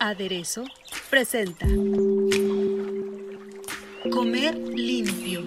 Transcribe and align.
Aderezo 0.00 0.64
presenta 1.08 1.66
Comer 4.10 4.56
limpio. 4.56 5.42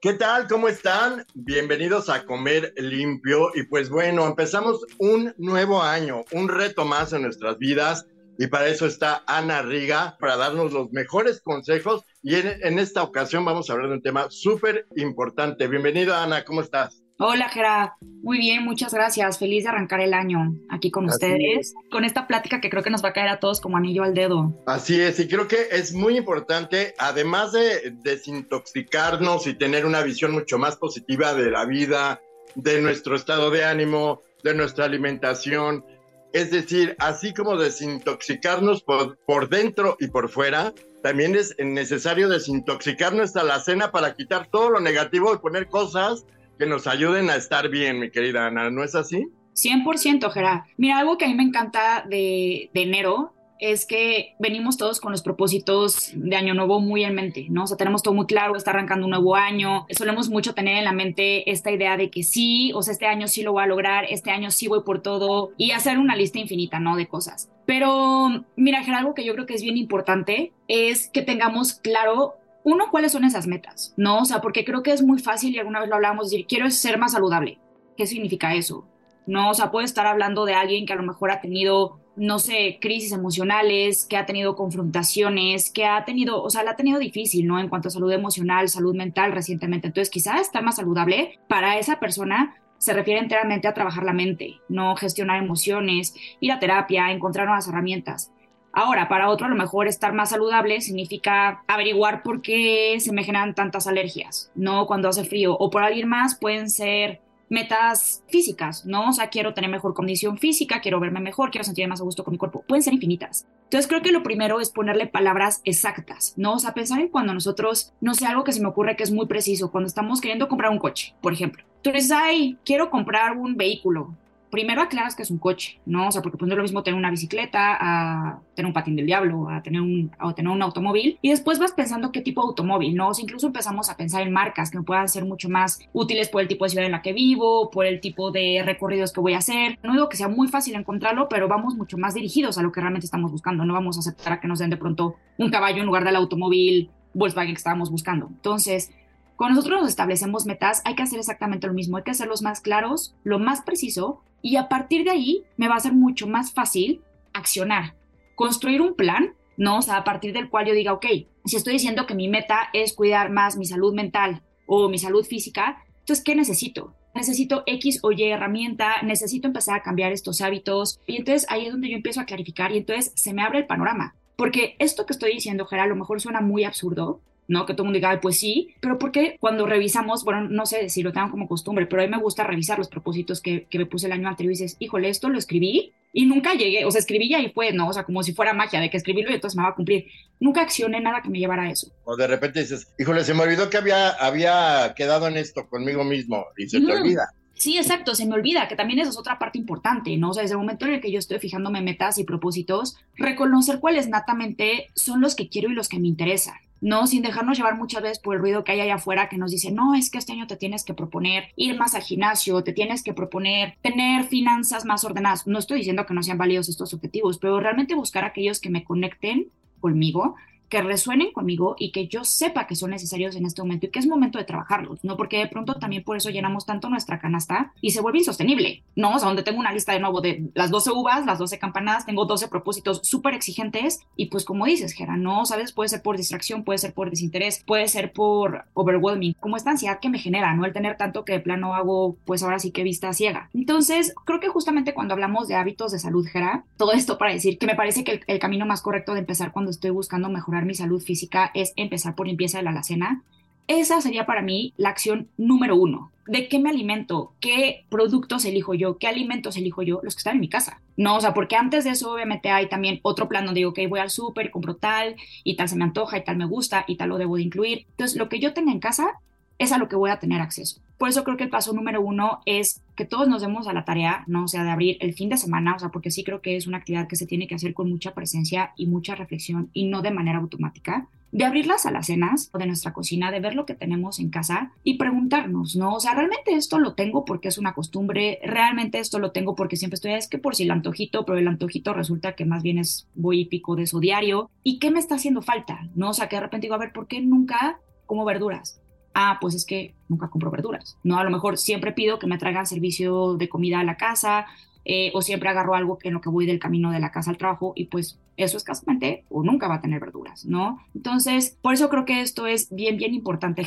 ¿Qué 0.00 0.14
tal? 0.14 0.48
¿Cómo 0.48 0.66
están? 0.66 1.24
Bienvenidos 1.34 2.08
a 2.08 2.24
Comer 2.24 2.72
Limpio. 2.76 3.50
Y 3.54 3.62
pues 3.64 3.90
bueno, 3.90 4.26
empezamos 4.26 4.84
un 4.98 5.32
nuevo 5.38 5.80
año, 5.80 6.24
un 6.32 6.48
reto 6.48 6.84
más 6.84 7.12
en 7.12 7.22
nuestras 7.22 7.58
vidas. 7.58 8.06
Y 8.38 8.48
para 8.48 8.66
eso 8.66 8.86
está 8.86 9.22
Ana 9.28 9.62
Riga, 9.62 10.16
para 10.18 10.36
darnos 10.36 10.72
los 10.72 10.90
mejores 10.90 11.40
consejos. 11.40 12.02
Y 12.22 12.34
en, 12.34 12.78
esta 12.80 13.04
ocasión 13.04 13.44
vamos 13.44 13.70
a 13.70 13.74
hablar 13.74 13.88
de 13.88 13.94
un 13.96 14.02
tema 14.02 14.26
súper 14.30 14.88
importante. 14.96 15.68
Bienvenida, 15.68 16.24
Ana, 16.24 16.44
¿cómo 16.44 16.60
estás? 16.60 17.04
Hola, 17.20 17.48
Gera. 17.48 17.96
Muy 18.00 18.38
bien, 18.38 18.64
muchas 18.64 18.94
gracias. 18.94 19.40
Feliz 19.40 19.64
de 19.64 19.70
arrancar 19.70 20.00
el 20.00 20.14
año 20.14 20.54
aquí 20.70 20.92
con 20.92 21.06
Así 21.06 21.14
ustedes, 21.14 21.74
con 21.90 22.04
esta 22.04 22.28
plática 22.28 22.60
que 22.60 22.70
creo 22.70 22.84
que 22.84 22.90
nos 22.90 23.02
va 23.02 23.08
a 23.08 23.12
caer 23.12 23.28
a 23.28 23.40
todos 23.40 23.60
como 23.60 23.76
anillo 23.76 24.04
al 24.04 24.14
dedo. 24.14 24.54
Así 24.68 25.00
es, 25.00 25.18
y 25.18 25.26
creo 25.26 25.48
que 25.48 25.66
es 25.72 25.92
muy 25.92 26.16
importante, 26.16 26.94
además 26.96 27.50
de 27.50 27.92
desintoxicarnos 28.04 29.48
y 29.48 29.54
tener 29.54 29.84
una 29.84 30.02
visión 30.02 30.30
mucho 30.30 30.58
más 30.58 30.76
positiva 30.76 31.34
de 31.34 31.50
la 31.50 31.64
vida, 31.64 32.20
de 32.54 32.80
nuestro 32.80 33.16
estado 33.16 33.50
de 33.50 33.64
ánimo, 33.64 34.22
de 34.44 34.54
nuestra 34.54 34.84
alimentación. 34.84 35.84
Es 36.32 36.52
decir, 36.52 36.94
así 37.00 37.34
como 37.34 37.56
desintoxicarnos 37.56 38.84
por, 38.84 39.18
por 39.26 39.48
dentro 39.48 39.96
y 39.98 40.06
por 40.06 40.28
fuera, 40.28 40.72
también 41.02 41.34
es 41.34 41.56
necesario 41.58 42.28
desintoxicar 42.28 43.12
nuestra 43.12 43.42
alacena 43.42 43.90
para 43.90 44.14
quitar 44.14 44.46
todo 44.46 44.70
lo 44.70 44.78
negativo 44.78 45.34
y 45.34 45.38
poner 45.38 45.66
cosas 45.66 46.24
que 46.58 46.66
nos 46.66 46.86
ayuden 46.86 47.30
a 47.30 47.36
estar 47.36 47.68
bien, 47.68 48.00
mi 48.00 48.10
querida 48.10 48.46
Ana, 48.46 48.70
¿no 48.70 48.82
es 48.82 48.94
así? 48.94 49.28
100%, 49.54 50.30
Gera. 50.30 50.66
Mira, 50.76 50.98
algo 50.98 51.18
que 51.18 51.24
a 51.24 51.28
mí 51.28 51.34
me 51.34 51.42
encanta 51.42 52.04
de, 52.08 52.70
enero 52.74 53.34
es 53.60 53.86
que 53.86 54.36
venimos 54.38 54.76
todos 54.76 55.00
con 55.00 55.10
los 55.10 55.22
propósitos 55.22 56.12
de 56.14 56.36
año 56.36 56.54
nuevo 56.54 56.78
muy 56.78 57.02
en 57.02 57.16
mente, 57.16 57.46
¿no? 57.50 57.64
O 57.64 57.66
sea, 57.66 57.76
tenemos 57.76 58.04
todo 58.04 58.14
muy 58.14 58.26
claro, 58.26 58.54
está 58.54 58.70
arrancando 58.70 59.06
un 59.06 59.10
nuevo 59.10 59.34
año, 59.34 59.84
solemos 59.90 60.28
mucho 60.28 60.54
tener 60.54 60.76
en 60.76 60.84
la 60.84 60.92
mente 60.92 61.50
esta 61.50 61.72
idea 61.72 61.96
de 61.96 62.08
que 62.08 62.22
sí, 62.22 62.70
o 62.74 62.82
sea, 62.82 62.92
este 62.92 63.06
año 63.06 63.26
sí 63.26 63.42
lo 63.42 63.52
voy 63.52 63.64
a 63.64 63.66
lograr, 63.66 64.04
este 64.08 64.30
año 64.30 64.52
sí 64.52 64.68
voy 64.68 64.82
por 64.84 65.02
todo 65.02 65.50
y 65.56 65.72
hacer 65.72 65.98
una 65.98 66.14
lista 66.14 66.38
infinita, 66.38 66.78
¿no? 66.78 66.94
De 66.94 67.08
cosas. 67.08 67.50
Pero, 67.66 68.44
mira, 68.54 68.84
Ger, 68.84 68.94
algo 68.94 69.14
que 69.14 69.24
yo 69.24 69.34
creo 69.34 69.46
que 69.46 69.54
es 69.54 69.62
bien 69.62 69.76
importante 69.76 70.52
es 70.68 71.08
que 71.08 71.22
tengamos 71.22 71.74
claro 71.74 72.36
uno, 72.64 72.90
cuáles 72.90 73.12
son 73.12 73.24
esas 73.24 73.46
metas, 73.46 73.94
¿no? 73.96 74.20
O 74.20 74.24
sea, 74.24 74.40
porque 74.40 74.64
creo 74.64 74.82
que 74.82 74.92
es 74.92 75.02
muy 75.02 75.18
fácil 75.18 75.54
y 75.54 75.58
alguna 75.58 75.80
vez 75.80 75.88
lo 75.88 75.94
hablábamos, 75.94 76.30
decir, 76.30 76.46
quiero 76.46 76.70
ser 76.70 76.98
más 76.98 77.12
saludable. 77.12 77.58
¿Qué 77.96 78.06
significa 78.06 78.54
eso? 78.54 78.86
No, 79.26 79.50
o 79.50 79.54
sea, 79.54 79.70
puede 79.70 79.84
estar 79.84 80.06
hablando 80.06 80.44
de 80.44 80.54
alguien 80.54 80.86
que 80.86 80.94
a 80.94 80.96
lo 80.96 81.02
mejor 81.02 81.30
ha 81.30 81.40
tenido, 81.40 82.00
no 82.16 82.38
sé, 82.38 82.78
crisis 82.80 83.12
emocionales, 83.12 84.06
que 84.06 84.16
ha 84.16 84.24
tenido 84.24 84.56
confrontaciones, 84.56 85.70
que 85.70 85.84
ha 85.84 86.04
tenido, 86.04 86.42
o 86.42 86.48
sea, 86.48 86.62
la 86.62 86.70
ha 86.70 86.76
tenido 86.76 86.98
difícil, 86.98 87.46
¿no? 87.46 87.60
En 87.60 87.68
cuanto 87.68 87.88
a 87.88 87.90
salud 87.90 88.10
emocional, 88.10 88.68
salud 88.68 88.94
mental 88.94 89.32
recientemente. 89.32 89.86
Entonces, 89.86 90.08
quizá 90.08 90.40
estar 90.40 90.62
más 90.62 90.76
saludable 90.76 91.38
para 91.46 91.78
esa 91.78 92.00
persona 92.00 92.56
se 92.78 92.92
refiere 92.92 93.20
enteramente 93.20 93.68
a 93.68 93.74
trabajar 93.74 94.04
la 94.04 94.12
mente, 94.12 94.60
no 94.68 94.96
gestionar 94.96 95.42
emociones, 95.42 96.14
ir 96.40 96.52
a 96.52 96.58
terapia, 96.58 97.10
encontrar 97.10 97.46
nuevas 97.46 97.68
herramientas. 97.68 98.32
Ahora, 98.78 99.08
para 99.08 99.28
otro, 99.28 99.46
a 99.46 99.50
lo 99.50 99.56
mejor 99.56 99.88
estar 99.88 100.12
más 100.12 100.30
saludable 100.30 100.80
significa 100.80 101.64
averiguar 101.66 102.22
por 102.22 102.42
qué 102.42 102.96
se 103.00 103.12
me 103.12 103.24
generan 103.24 103.52
tantas 103.52 103.88
alergias, 103.88 104.52
¿no? 104.54 104.86
Cuando 104.86 105.08
hace 105.08 105.24
frío. 105.24 105.56
O 105.58 105.68
por 105.68 105.82
alguien 105.82 106.08
más 106.08 106.36
pueden 106.36 106.70
ser 106.70 107.20
metas 107.48 108.22
físicas, 108.28 108.86
¿no? 108.86 109.08
O 109.08 109.12
sea, 109.12 109.30
quiero 109.30 109.52
tener 109.52 109.68
mejor 109.68 109.94
condición 109.94 110.38
física, 110.38 110.80
quiero 110.80 111.00
verme 111.00 111.18
mejor, 111.18 111.50
quiero 111.50 111.64
sentirme 111.64 111.88
más 111.88 112.00
a 112.00 112.04
gusto 112.04 112.22
con 112.22 112.30
mi 112.30 112.38
cuerpo. 112.38 112.62
Pueden 112.68 112.84
ser 112.84 112.94
infinitas. 112.94 113.48
Entonces, 113.64 113.88
creo 113.88 114.00
que 114.00 114.12
lo 114.12 114.22
primero 114.22 114.60
es 114.60 114.70
ponerle 114.70 115.08
palabras 115.08 115.60
exactas, 115.64 116.34
¿no? 116.36 116.52
O 116.52 116.58
sea, 116.60 116.72
pensar 116.72 117.00
en 117.00 117.08
cuando 117.08 117.34
nosotros, 117.34 117.92
no 118.00 118.14
sé, 118.14 118.26
algo 118.26 118.44
que 118.44 118.52
se 118.52 118.60
me 118.60 118.68
ocurre 118.68 118.94
que 118.94 119.02
es 119.02 119.10
muy 119.10 119.26
preciso, 119.26 119.72
cuando 119.72 119.88
estamos 119.88 120.20
queriendo 120.20 120.46
comprar 120.46 120.70
un 120.70 120.78
coche, 120.78 121.16
por 121.20 121.32
ejemplo. 121.32 121.64
Tú 121.82 121.90
dices, 121.90 122.12
ay, 122.12 122.56
quiero 122.64 122.90
comprar 122.90 123.36
un 123.36 123.56
vehículo 123.56 124.14
primero 124.50 124.82
aclaras 124.82 125.14
que 125.14 125.22
es 125.22 125.30
un 125.30 125.38
coche, 125.38 125.80
¿no? 125.86 126.08
O 126.08 126.12
sea, 126.12 126.22
porque 126.22 126.38
pues 126.38 126.48
no 126.48 126.54
es 126.54 126.56
lo 126.56 126.62
mismo 126.62 126.82
tener 126.82 126.98
una 126.98 127.10
bicicleta 127.10 127.76
a 127.80 128.40
tener 128.54 128.66
un 128.66 128.72
patín 128.72 128.96
del 128.96 129.06
diablo, 129.06 129.48
a 129.48 129.62
tener 129.62 129.80
un, 129.80 130.10
a 130.18 130.32
tener 130.34 130.50
un 130.50 130.62
automóvil. 130.62 131.18
Y 131.22 131.30
después 131.30 131.58
vas 131.58 131.72
pensando 131.72 132.12
qué 132.12 132.20
tipo 132.20 132.42
de 132.42 132.48
automóvil, 132.48 132.94
¿no? 132.94 133.08
O 133.08 133.12
incluso 133.18 133.46
empezamos 133.46 133.90
a 133.90 133.96
pensar 133.96 134.22
en 134.22 134.32
marcas 134.32 134.70
que 134.70 134.78
me 134.78 134.84
puedan 134.84 135.08
ser 135.08 135.24
mucho 135.24 135.48
más 135.48 135.78
útiles 135.92 136.28
por 136.28 136.42
el 136.42 136.48
tipo 136.48 136.64
de 136.64 136.70
ciudad 136.70 136.86
en 136.86 136.92
la 136.92 137.02
que 137.02 137.12
vivo, 137.12 137.70
por 137.70 137.86
el 137.86 138.00
tipo 138.00 138.30
de 138.30 138.62
recorridos 138.64 139.12
que 139.12 139.20
voy 139.20 139.34
a 139.34 139.38
hacer. 139.38 139.78
No 139.82 139.92
digo 139.92 140.08
que 140.08 140.16
sea 140.16 140.28
muy 140.28 140.48
fácil 140.48 140.74
encontrarlo, 140.74 141.28
pero 141.28 141.48
vamos 141.48 141.74
mucho 141.74 141.98
más 141.98 142.14
dirigidos 142.14 142.58
a 142.58 142.62
lo 142.62 142.72
que 142.72 142.80
realmente 142.80 143.06
estamos 143.06 143.30
buscando. 143.30 143.64
No 143.64 143.74
vamos 143.74 143.96
a 143.96 144.00
aceptar 144.00 144.34
a 144.34 144.40
que 144.40 144.48
nos 144.48 144.58
den 144.58 144.70
de 144.70 144.76
pronto 144.76 145.16
un 145.36 145.50
caballo 145.50 145.80
en 145.80 145.86
lugar 145.86 146.04
del 146.04 146.16
automóvil 146.16 146.90
Volkswagen 147.14 147.52
que 147.52 147.58
estábamos 147.58 147.90
buscando. 147.90 148.26
Entonces, 148.28 148.90
cuando 149.38 149.54
nosotros 149.54 149.82
nos 149.82 149.90
establecemos 149.90 150.46
metas, 150.46 150.82
hay 150.84 150.96
que 150.96 151.04
hacer 151.04 151.20
exactamente 151.20 151.68
lo 151.68 151.72
mismo, 151.72 151.96
hay 151.96 152.02
que 152.02 152.10
hacerlos 152.10 152.42
más 152.42 152.60
claros, 152.60 153.14
lo 153.22 153.38
más 153.38 153.62
preciso, 153.62 154.22
y 154.42 154.56
a 154.56 154.68
partir 154.68 155.04
de 155.04 155.10
ahí 155.10 155.44
me 155.56 155.68
va 155.68 155.76
a 155.76 155.80
ser 155.80 155.92
mucho 155.92 156.26
más 156.26 156.52
fácil 156.52 157.02
accionar, 157.32 157.94
construir 158.34 158.80
un 158.80 158.94
plan, 158.94 159.34
¿no? 159.56 159.78
O 159.78 159.82
sea, 159.82 159.96
a 159.96 160.04
partir 160.04 160.32
del 160.32 160.48
cual 160.48 160.66
yo 160.66 160.74
diga, 160.74 160.92
ok, 160.92 161.06
si 161.44 161.56
estoy 161.56 161.74
diciendo 161.74 162.06
que 162.06 162.14
mi 162.14 162.28
meta 162.28 162.68
es 162.72 162.92
cuidar 162.92 163.30
más 163.30 163.56
mi 163.56 163.66
salud 163.66 163.94
mental 163.94 164.42
o 164.66 164.88
mi 164.88 164.98
salud 164.98 165.24
física, 165.24 165.82
entonces, 166.08 166.24
¿qué 166.24 166.34
necesito? 166.34 166.94
Necesito 167.14 167.64
X 167.66 168.00
o 168.02 168.12
Y 168.12 168.22
herramienta, 168.24 169.02
necesito 169.02 169.46
empezar 169.46 169.76
a 169.76 169.82
cambiar 169.82 170.12
estos 170.12 170.40
hábitos. 170.40 171.00
Y 171.06 171.16
entonces 171.16 171.46
ahí 171.50 171.66
es 171.66 171.72
donde 171.72 171.90
yo 171.90 171.96
empiezo 171.96 172.20
a 172.20 172.24
clarificar 172.24 172.72
y 172.72 172.78
entonces 172.78 173.12
se 173.14 173.34
me 173.34 173.42
abre 173.42 173.58
el 173.58 173.66
panorama. 173.66 174.14
Porque 174.36 174.76
esto 174.78 175.04
que 175.04 175.12
estoy 175.12 175.32
diciendo, 175.32 175.66
Gerard, 175.66 175.86
a 175.86 175.88
lo 175.88 175.96
mejor 175.96 176.20
suena 176.20 176.40
muy 176.40 176.64
absurdo, 176.64 177.20
¿no? 177.48 177.66
Que 177.66 177.72
todo 177.72 177.82
el 177.82 177.86
mundo 177.86 177.96
diga, 177.96 178.10
"Ay, 178.10 178.18
pues 178.22 178.38
sí, 178.38 178.74
pero 178.80 178.98
porque 178.98 179.36
cuando 179.40 179.66
revisamos, 179.66 180.24
bueno, 180.24 180.42
no 180.48 180.66
sé 180.66 180.88
si 180.88 181.02
lo 181.02 181.12
tengan 181.12 181.30
como 181.30 181.48
costumbre, 181.48 181.86
pero 181.86 182.02
a 182.02 182.04
mí 182.04 182.10
me 182.10 182.22
gusta 182.22 182.44
revisar 182.44 182.78
los 182.78 182.88
propósitos 182.88 183.40
que, 183.40 183.64
que 183.64 183.78
me 183.78 183.86
puse 183.86 184.06
el 184.06 184.12
año 184.12 184.28
anterior 184.28 184.52
y 184.52 184.58
dices, 184.58 184.76
híjole, 184.78 185.08
esto 185.08 185.28
lo 185.28 185.38
escribí 185.38 185.92
y 186.12 186.26
nunca 186.26 186.54
llegué, 186.54 186.84
o 186.84 186.90
sea, 186.90 187.00
escribí 187.00 187.26
y 187.26 187.34
ahí 187.34 187.50
fue, 187.54 187.72
¿no? 187.72 187.88
O 187.88 187.92
sea, 187.92 188.04
como 188.04 188.22
si 188.22 188.32
fuera 188.32 188.52
magia 188.54 188.80
de 188.80 188.90
que 188.90 188.96
escribirlo 188.96 189.30
y 189.30 189.34
entonces 189.34 189.56
me 189.56 189.62
va 189.62 189.70
a 189.70 189.74
cumplir. 189.74 190.06
Nunca 190.40 190.62
accioné 190.62 191.00
nada 191.00 191.22
que 191.22 191.28
me 191.28 191.38
llevara 191.38 191.64
a 191.64 191.70
eso. 191.70 191.92
O 192.04 192.16
de 192.16 192.26
repente 192.26 192.60
dices, 192.60 192.92
híjole, 192.98 193.24
se 193.24 193.34
me 193.34 193.42
olvidó 193.42 193.68
que 193.68 193.76
había, 193.76 194.10
había 194.10 194.94
quedado 194.96 195.28
en 195.28 195.36
esto 195.36 195.68
conmigo 195.68 196.04
mismo 196.04 196.46
y 196.56 196.68
se 196.68 196.80
te 196.80 196.92
olvida. 196.92 197.28
Sí, 197.54 197.76
exacto, 197.76 198.14
se 198.14 198.24
me 198.24 198.34
olvida 198.34 198.68
que 198.68 198.76
también 198.76 199.00
esa 199.00 199.10
es 199.10 199.18
otra 199.18 199.38
parte 199.38 199.58
importante, 199.58 200.16
¿no? 200.16 200.30
O 200.30 200.34
sea, 200.34 200.42
desde 200.42 200.54
el 200.54 200.60
momento 200.60 200.86
en 200.86 200.94
el 200.94 201.00
que 201.00 201.10
yo 201.10 201.18
estoy 201.18 201.40
fijándome 201.40 201.82
metas 201.82 202.16
y 202.18 202.24
propósitos, 202.24 202.96
reconocer 203.16 203.80
cuáles 203.80 204.08
natamente 204.08 204.86
son 204.94 205.20
los 205.20 205.34
que 205.34 205.48
quiero 205.48 205.68
y 205.68 205.74
los 205.74 205.88
que 205.88 205.98
me 205.98 206.06
interesan. 206.06 206.54
No, 206.80 207.06
sin 207.06 207.22
dejarnos 207.22 207.56
llevar 207.56 207.76
muchas 207.76 208.02
veces 208.02 208.18
por 208.18 208.34
el 208.34 208.40
ruido 208.40 208.64
que 208.64 208.72
hay 208.72 208.80
allá 208.80 208.96
afuera 208.96 209.28
que 209.28 209.38
nos 209.38 209.50
dice, 209.50 209.72
no, 209.72 209.94
es 209.94 210.10
que 210.10 210.18
este 210.18 210.32
año 210.32 210.46
te 210.46 210.56
tienes 210.56 210.84
que 210.84 210.94
proponer 210.94 211.48
ir 211.56 211.76
más 211.76 211.94
al 211.94 212.02
gimnasio, 212.02 212.62
te 212.62 212.72
tienes 212.72 213.02
que 213.02 213.14
proponer 213.14 213.74
tener 213.82 214.24
finanzas 214.24 214.84
más 214.84 215.04
ordenadas. 215.04 215.46
No 215.46 215.58
estoy 215.58 215.78
diciendo 215.78 216.06
que 216.06 216.14
no 216.14 216.22
sean 216.22 216.38
válidos 216.38 216.68
estos 216.68 216.94
objetivos, 216.94 217.38
pero 217.38 217.60
realmente 217.60 217.94
buscar 217.94 218.24
aquellos 218.24 218.60
que 218.60 218.70
me 218.70 218.84
conecten 218.84 219.48
conmigo, 219.80 220.36
que 220.68 220.82
resuenen 220.82 221.32
conmigo 221.32 221.76
y 221.78 221.92
que 221.92 222.08
yo 222.08 222.24
sepa 222.24 222.66
que 222.66 222.76
son 222.76 222.90
necesarios 222.90 223.36
en 223.36 223.46
este 223.46 223.62
momento 223.62 223.86
y 223.86 223.90
que 223.90 223.98
es 223.98 224.06
momento 224.06 224.38
de 224.38 224.44
trabajarlos, 224.44 225.02
¿no? 225.04 225.16
Porque 225.16 225.38
de 225.38 225.48
pronto 225.48 225.74
también 225.74 226.04
por 226.04 226.16
eso 226.16 226.30
llenamos 226.30 226.66
tanto 226.66 226.88
nuestra 226.88 227.18
canasta 227.18 227.72
y 227.80 227.90
se 227.90 228.00
vuelve 228.00 228.18
insostenible, 228.18 228.82
¿no? 228.94 229.14
O 229.14 229.18
sea, 229.18 229.28
donde 229.28 229.42
tengo 229.42 229.60
una 229.60 229.72
lista 229.72 229.92
de 229.92 230.00
nuevo 230.00 230.20
de 230.20 230.50
las 230.54 230.70
12 230.70 230.90
uvas, 230.92 231.26
las 231.26 231.38
12 231.38 231.58
campanadas, 231.58 232.06
tengo 232.06 232.24
12 232.24 232.48
propósitos 232.48 233.00
súper 233.02 233.34
exigentes 233.34 234.00
y 234.16 234.26
pues 234.26 234.44
como 234.44 234.66
dices, 234.66 234.92
Gera, 234.92 235.16
no, 235.16 235.46
¿sabes? 235.46 235.72
Puede 235.72 235.88
ser 235.88 236.02
por 236.02 236.16
distracción, 236.16 236.64
puede 236.64 236.78
ser 236.78 236.92
por 236.92 237.10
desinterés, 237.10 237.62
puede 237.66 237.88
ser 237.88 238.12
por 238.12 238.64
overwhelming, 238.74 239.34
como 239.40 239.56
esta 239.56 239.70
ansiedad 239.70 240.00
que 240.00 240.10
me 240.10 240.18
genera, 240.18 240.54
¿no? 240.54 240.64
El 240.64 240.72
tener 240.72 240.96
tanto 240.96 241.24
que 241.24 241.32
de 241.32 241.40
plano 241.40 241.74
hago, 241.74 242.16
pues 242.24 242.42
ahora 242.42 242.58
sí 242.58 242.70
que 242.70 242.82
vista 242.82 243.12
ciega. 243.12 243.48
Entonces, 243.54 244.14
creo 244.24 244.40
que 244.40 244.48
justamente 244.48 244.94
cuando 244.94 245.14
hablamos 245.14 245.48
de 245.48 245.54
hábitos 245.54 245.92
de 245.92 245.98
salud, 245.98 246.26
Gera, 246.26 246.64
todo 246.76 246.92
esto 246.92 247.18
para 247.18 247.32
decir 247.32 247.58
que 247.58 247.66
me 247.66 247.74
parece 247.74 248.04
que 248.04 248.12
el, 248.12 248.20
el 248.26 248.38
camino 248.38 248.66
más 248.66 248.82
correcto 248.82 249.14
de 249.14 249.20
empezar 249.20 249.52
cuando 249.52 249.70
estoy 249.70 249.90
buscando 249.90 250.28
mejorar 250.28 250.57
mi 250.66 250.74
salud 250.74 251.02
física 251.02 251.50
es 251.54 251.72
empezar 251.76 252.14
por 252.14 252.26
limpieza 252.26 252.58
de 252.58 252.64
la 252.64 252.70
alacena. 252.70 253.22
Esa 253.66 254.00
sería 254.00 254.24
para 254.24 254.42
mí 254.42 254.72
la 254.76 254.88
acción 254.88 255.28
número 255.36 255.76
uno. 255.76 256.10
¿De 256.26 256.48
qué 256.48 256.58
me 256.58 256.70
alimento? 256.70 257.32
¿Qué 257.40 257.84
productos 257.88 258.44
elijo 258.44 258.74
yo? 258.74 258.98
¿Qué 258.98 259.06
alimentos 259.06 259.56
elijo 259.56 259.82
yo? 259.82 260.00
Los 260.02 260.14
que 260.14 260.20
están 260.20 260.34
en 260.34 260.40
mi 260.40 260.48
casa. 260.48 260.80
No, 260.96 261.16
o 261.16 261.20
sea, 261.20 261.34
porque 261.34 261.56
antes 261.56 261.84
de 261.84 261.90
eso 261.90 262.12
obviamente 262.12 262.50
hay 262.50 262.68
también 262.68 263.00
otro 263.02 263.28
plan 263.28 263.44
donde 263.44 263.60
digo, 263.60 263.70
ok, 263.70 263.80
voy 263.88 264.00
al 264.00 264.10
súper, 264.10 264.50
compro 264.50 264.76
tal 264.76 265.16
y 265.44 265.56
tal 265.56 265.68
se 265.68 265.76
me 265.76 265.84
antoja 265.84 266.18
y 266.18 266.24
tal 266.24 266.36
me 266.36 266.46
gusta 266.46 266.84
y 266.86 266.96
tal 266.96 267.10
lo 267.10 267.18
debo 267.18 267.36
de 267.36 267.42
incluir. 267.42 267.86
Entonces, 267.90 268.16
lo 268.16 268.28
que 268.28 268.40
yo 268.40 268.52
tenga 268.52 268.72
en 268.72 268.80
casa 268.80 269.20
es 269.58 269.72
a 269.72 269.78
lo 269.78 269.88
que 269.88 269.96
voy 269.96 270.10
a 270.10 270.18
tener 270.18 270.40
acceso. 270.40 270.80
Por 270.96 271.08
eso 271.08 271.22
creo 271.24 271.36
que 271.36 271.44
el 271.44 271.50
paso 271.50 271.72
número 271.72 272.00
uno 272.00 272.40
es 272.44 272.82
que 272.96 273.04
todos 273.04 273.28
nos 273.28 273.42
demos 273.42 273.68
a 273.68 273.72
la 273.72 273.84
tarea, 273.84 274.24
¿no? 274.26 274.44
O 274.44 274.48
sea, 274.48 274.64
de 274.64 274.70
abrir 274.70 274.96
el 275.00 275.14
fin 275.14 275.28
de 275.28 275.36
semana, 275.36 275.74
o 275.76 275.78
sea, 275.78 275.90
porque 275.90 276.10
sí 276.10 276.24
creo 276.24 276.40
que 276.40 276.56
es 276.56 276.66
una 276.66 276.78
actividad 276.78 277.06
que 277.06 277.16
se 277.16 277.26
tiene 277.26 277.46
que 277.46 277.54
hacer 277.54 277.74
con 277.74 277.88
mucha 277.88 278.14
presencia 278.14 278.72
y 278.76 278.86
mucha 278.86 279.14
reflexión 279.14 279.70
y 279.72 279.86
no 279.86 280.02
de 280.02 280.10
manera 280.10 280.38
automática 280.38 281.08
de 281.30 281.44
abrir 281.44 281.66
las 281.66 281.86
alacenas 281.86 282.50
o 282.52 282.58
de 282.58 282.66
nuestra 282.66 282.92
cocina, 282.92 283.30
de 283.30 283.40
ver 283.40 283.54
lo 283.54 283.66
que 283.66 283.74
tenemos 283.74 284.18
en 284.18 284.30
casa 284.30 284.72
y 284.82 284.96
preguntarnos, 284.96 285.76
¿no? 285.76 285.94
O 285.94 286.00
sea, 286.00 286.14
¿realmente 286.14 286.54
esto 286.54 286.78
lo 286.78 286.94
tengo 286.94 287.24
porque 287.24 287.48
es 287.48 287.58
una 287.58 287.74
costumbre? 287.74 288.38
¿Realmente 288.42 288.98
esto 288.98 289.18
lo 289.18 289.32
tengo 289.32 289.54
porque 289.54 289.76
siempre 289.76 289.96
estoy, 289.96 290.12
es 290.12 290.28
que 290.28 290.38
por 290.38 290.54
si 290.54 290.64
el 290.64 290.70
antojito, 290.70 291.24
pero 291.24 291.38
el 291.38 291.48
antojito 291.48 291.92
resulta 291.92 292.34
que 292.34 292.44
más 292.44 292.62
bien 292.62 292.78
es 292.78 293.06
voy 293.14 293.40
y 293.40 293.44
pico 293.44 293.76
de 293.76 293.82
eso 293.82 294.00
diario? 294.00 294.50
¿Y 294.62 294.78
qué 294.78 294.90
me 294.90 295.00
está 295.00 295.16
haciendo 295.16 295.42
falta? 295.42 295.88
¿No? 295.94 296.10
O 296.10 296.14
sea, 296.14 296.28
que 296.28 296.36
de 296.36 296.42
repente 296.42 296.66
digo, 296.66 296.74
a 296.74 296.78
ver, 296.78 296.92
¿por 296.92 297.06
qué 297.06 297.20
nunca 297.20 297.78
como 298.06 298.24
verduras? 298.24 298.80
Ah, 299.14 299.38
pues 299.40 299.54
es 299.54 299.64
que 299.64 299.94
nunca 300.08 300.28
compro 300.28 300.50
verduras, 300.50 300.96
¿no? 301.02 301.18
A 301.18 301.24
lo 301.24 301.30
mejor 301.30 301.58
siempre 301.58 301.92
pido 301.92 302.18
que 302.18 302.26
me 302.26 302.38
traigan 302.38 302.66
servicio 302.66 303.34
de 303.34 303.48
comida 303.48 303.80
a 303.80 303.84
la 303.84 303.96
casa, 303.96 304.46
eh, 304.90 305.10
o 305.12 305.20
siempre 305.20 305.50
agarro 305.50 305.74
algo 305.74 305.98
en 306.02 306.14
lo 306.14 306.22
que 306.22 306.30
voy 306.30 306.46
del 306.46 306.58
camino 306.58 306.90
de 306.90 306.98
la 306.98 307.10
casa 307.10 307.30
al 307.30 307.36
trabajo 307.36 307.74
y 307.76 307.86
pues 307.86 308.18
eso 308.38 308.56
escasamente 308.56 309.24
o 309.28 309.42
nunca 309.42 309.68
va 309.68 309.74
a 309.74 309.80
tener 309.82 310.00
verduras, 310.00 310.46
¿no? 310.46 310.78
Entonces, 310.94 311.58
por 311.60 311.74
eso 311.74 311.90
creo 311.90 312.06
que 312.06 312.22
esto 312.22 312.46
es 312.46 312.74
bien, 312.74 312.96
bien 312.96 313.12
importante. 313.12 313.66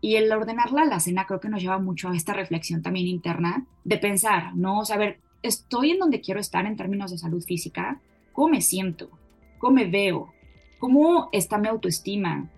Y 0.00 0.14
el 0.14 0.30
ordenarla 0.30 0.84
la 0.84 1.00
cena 1.00 1.26
creo 1.26 1.40
que 1.40 1.48
nos 1.48 1.60
lleva 1.60 1.80
mucho 1.80 2.08
a 2.08 2.14
esta 2.14 2.34
reflexión 2.34 2.82
también 2.82 3.08
interna 3.08 3.66
de 3.82 3.98
pensar, 3.98 4.54
¿no? 4.54 4.78
O 4.78 4.84
sea, 4.84 4.96
a 4.96 5.14
estoy 5.42 5.90
en 5.90 5.98
donde 5.98 6.20
quiero 6.20 6.38
estar 6.38 6.64
en 6.66 6.76
términos 6.76 7.10
de 7.10 7.18
salud 7.18 7.42
física, 7.42 8.00
¿cómo 8.32 8.50
me 8.50 8.62
siento? 8.62 9.10
¿Cómo 9.58 9.74
me 9.74 9.86
veo? 9.86 10.32
¿Cómo 10.78 11.30
está 11.32 11.58
mi 11.58 11.66
autoestima? 11.66 12.48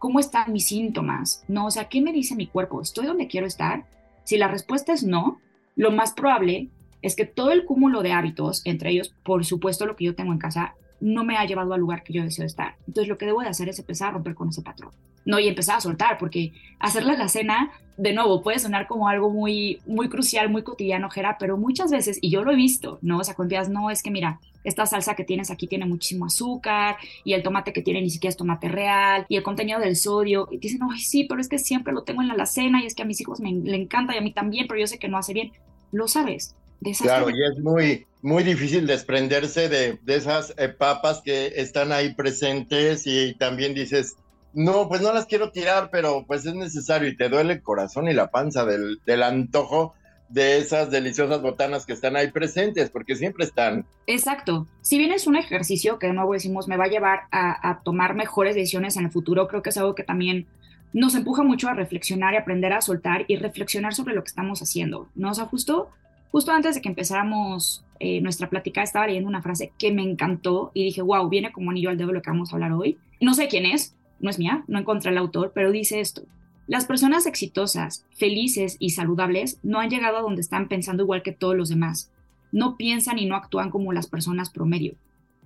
¿Cómo 0.00 0.18
están 0.18 0.50
mis 0.54 0.66
síntomas? 0.66 1.44
No, 1.46 1.66
o 1.66 1.70
sea, 1.70 1.90
¿qué 1.90 2.00
me 2.00 2.14
dice 2.14 2.34
mi 2.34 2.46
cuerpo? 2.46 2.80
¿Estoy 2.80 3.04
donde 3.04 3.28
quiero 3.28 3.46
estar? 3.46 3.84
Si 4.24 4.38
la 4.38 4.48
respuesta 4.48 4.94
es 4.94 5.04
no, 5.04 5.42
lo 5.76 5.90
más 5.90 6.14
probable 6.14 6.70
es 7.02 7.14
que 7.14 7.26
todo 7.26 7.50
el 7.50 7.66
cúmulo 7.66 8.02
de 8.02 8.12
hábitos, 8.12 8.62
entre 8.64 8.92
ellos, 8.92 9.14
por 9.22 9.44
supuesto, 9.44 9.84
lo 9.84 9.96
que 9.96 10.06
yo 10.06 10.14
tengo 10.14 10.32
en 10.32 10.38
casa, 10.38 10.74
no 11.00 11.24
me 11.24 11.36
ha 11.36 11.44
llevado 11.44 11.74
al 11.74 11.80
lugar 11.80 12.02
que 12.02 12.12
yo 12.12 12.22
deseo 12.22 12.46
estar. 12.46 12.76
Entonces, 12.86 13.08
lo 13.08 13.18
que 13.18 13.26
debo 13.26 13.40
de 13.40 13.48
hacer 13.48 13.68
es 13.68 13.78
empezar 13.78 14.08
a 14.08 14.12
romper 14.12 14.34
con 14.34 14.48
ese 14.48 14.62
patrón. 14.62 14.92
No, 15.24 15.38
y 15.38 15.48
empezar 15.48 15.76
a 15.76 15.80
soltar, 15.80 16.16
porque 16.18 16.52
hacerle 16.78 17.16
la 17.16 17.28
cena, 17.28 17.70
de 17.98 18.14
nuevo, 18.14 18.42
puede 18.42 18.58
sonar 18.58 18.86
como 18.86 19.08
algo 19.08 19.30
muy, 19.30 19.80
muy 19.86 20.08
crucial, 20.08 20.48
muy 20.48 20.62
cotidiano, 20.62 21.10
Jera, 21.10 21.36
pero 21.38 21.58
muchas 21.58 21.90
veces, 21.90 22.18
y 22.22 22.30
yo 22.30 22.42
lo 22.42 22.52
he 22.52 22.56
visto, 22.56 22.98
¿no? 23.02 23.18
O 23.18 23.24
sea, 23.24 23.34
cuando 23.34 23.54
no, 23.68 23.90
es 23.90 24.02
que 24.02 24.10
mira, 24.10 24.40
esta 24.64 24.86
salsa 24.86 25.14
que 25.14 25.24
tienes 25.24 25.50
aquí 25.50 25.66
tiene 25.66 25.84
muchísimo 25.84 26.26
azúcar, 26.26 26.96
y 27.22 27.34
el 27.34 27.42
tomate 27.42 27.72
que 27.74 27.82
tiene 27.82 28.00
ni 28.00 28.08
siquiera 28.08 28.30
es 28.30 28.36
tomate 28.38 28.68
real, 28.68 29.26
y 29.28 29.36
el 29.36 29.42
contenido 29.42 29.78
del 29.78 29.96
sodio, 29.96 30.48
y 30.50 30.58
dicen, 30.58 30.80
ay, 30.90 31.00
sí, 31.00 31.24
pero 31.24 31.40
es 31.40 31.48
que 31.48 31.58
siempre 31.58 31.92
lo 31.92 32.02
tengo 32.02 32.22
en 32.22 32.28
la 32.28 32.34
alacena, 32.34 32.82
y 32.82 32.86
es 32.86 32.94
que 32.94 33.02
a 33.02 33.06
mis 33.06 33.20
hijos 33.20 33.40
me, 33.40 33.52
le 33.52 33.76
encanta, 33.76 34.14
y 34.14 34.18
a 34.18 34.22
mí 34.22 34.32
también, 34.32 34.66
pero 34.66 34.80
yo 34.80 34.86
sé 34.86 34.98
que 34.98 35.08
no 35.08 35.18
hace 35.18 35.34
bien. 35.34 35.52
Lo 35.92 36.08
sabes, 36.08 36.56
Claro, 37.00 37.30
y 37.30 37.44
es 37.44 37.58
muy, 37.58 38.06
muy 38.22 38.42
difícil 38.42 38.86
desprenderse 38.86 39.68
de, 39.68 39.98
de 40.02 40.16
esas 40.16 40.54
eh, 40.56 40.68
papas 40.68 41.20
que 41.22 41.52
están 41.56 41.92
ahí 41.92 42.14
presentes 42.14 43.06
y 43.06 43.34
también 43.34 43.74
dices, 43.74 44.16
no, 44.52 44.88
pues 44.88 45.00
no 45.00 45.12
las 45.12 45.26
quiero 45.26 45.50
tirar, 45.50 45.90
pero 45.92 46.24
pues 46.26 46.46
es 46.46 46.54
necesario 46.54 47.08
y 47.08 47.16
te 47.16 47.28
duele 47.28 47.54
el 47.54 47.62
corazón 47.62 48.08
y 48.08 48.14
la 48.14 48.30
panza 48.30 48.64
del, 48.64 49.00
del 49.04 49.22
antojo 49.22 49.94
de 50.28 50.58
esas 50.58 50.90
deliciosas 50.90 51.42
botanas 51.42 51.84
que 51.84 51.92
están 51.92 52.16
ahí 52.16 52.30
presentes, 52.30 52.88
porque 52.90 53.16
siempre 53.16 53.44
están. 53.44 53.84
Exacto. 54.06 54.66
Si 54.80 54.96
bien 54.96 55.12
es 55.12 55.26
un 55.26 55.36
ejercicio 55.36 55.98
que 55.98 56.06
de 56.06 56.12
nuevo 56.12 56.32
decimos 56.32 56.68
me 56.68 56.76
va 56.76 56.84
a 56.84 56.88
llevar 56.88 57.22
a, 57.32 57.68
a, 57.68 57.80
tomar 57.82 58.14
mejores 58.14 58.54
decisiones 58.54 58.96
en 58.96 59.06
el 59.06 59.10
futuro, 59.10 59.48
creo 59.48 59.62
que 59.62 59.70
es 59.70 59.76
algo 59.76 59.94
que 59.94 60.04
también 60.04 60.46
nos 60.92 61.14
empuja 61.14 61.42
mucho 61.42 61.68
a 61.68 61.74
reflexionar 61.74 62.34
y 62.34 62.36
aprender 62.36 62.72
a 62.72 62.80
soltar 62.80 63.24
y 63.28 63.36
reflexionar 63.36 63.94
sobre 63.94 64.14
lo 64.14 64.22
que 64.22 64.28
estamos 64.28 64.62
haciendo. 64.62 65.08
¿no? 65.14 65.30
O 65.30 65.34
sea, 65.34 65.46
justo 65.46 65.90
Justo 66.30 66.52
antes 66.52 66.76
de 66.76 66.80
que 66.80 66.88
empezáramos 66.88 67.84
eh, 67.98 68.20
nuestra 68.20 68.48
plática, 68.48 68.82
estaba 68.82 69.06
leyendo 69.06 69.28
una 69.28 69.42
frase 69.42 69.72
que 69.78 69.92
me 69.92 70.02
encantó 70.02 70.70
y 70.74 70.84
dije, 70.84 71.02
wow, 71.02 71.28
viene 71.28 71.52
como 71.52 71.70
anillo 71.70 71.90
al 71.90 71.98
dedo 71.98 72.12
lo 72.12 72.22
que 72.22 72.30
vamos 72.30 72.52
a 72.52 72.56
hablar 72.56 72.72
hoy. 72.72 72.98
No 73.20 73.34
sé 73.34 73.48
quién 73.48 73.66
es, 73.66 73.96
no 74.20 74.30
es 74.30 74.38
mía, 74.38 74.64
no 74.68 74.78
encontré 74.78 75.10
el 75.10 75.18
autor, 75.18 75.52
pero 75.54 75.72
dice 75.72 76.00
esto. 76.00 76.22
Las 76.66 76.84
personas 76.84 77.26
exitosas, 77.26 78.06
felices 78.12 78.76
y 78.78 78.90
saludables 78.90 79.58
no 79.64 79.80
han 79.80 79.90
llegado 79.90 80.18
a 80.18 80.22
donde 80.22 80.40
están 80.40 80.68
pensando 80.68 81.02
igual 81.02 81.22
que 81.22 81.32
todos 81.32 81.56
los 81.56 81.68
demás. 81.68 82.12
No 82.52 82.76
piensan 82.76 83.18
y 83.18 83.26
no 83.26 83.34
actúan 83.34 83.70
como 83.70 83.92
las 83.92 84.06
personas 84.06 84.50
promedio. 84.50 84.94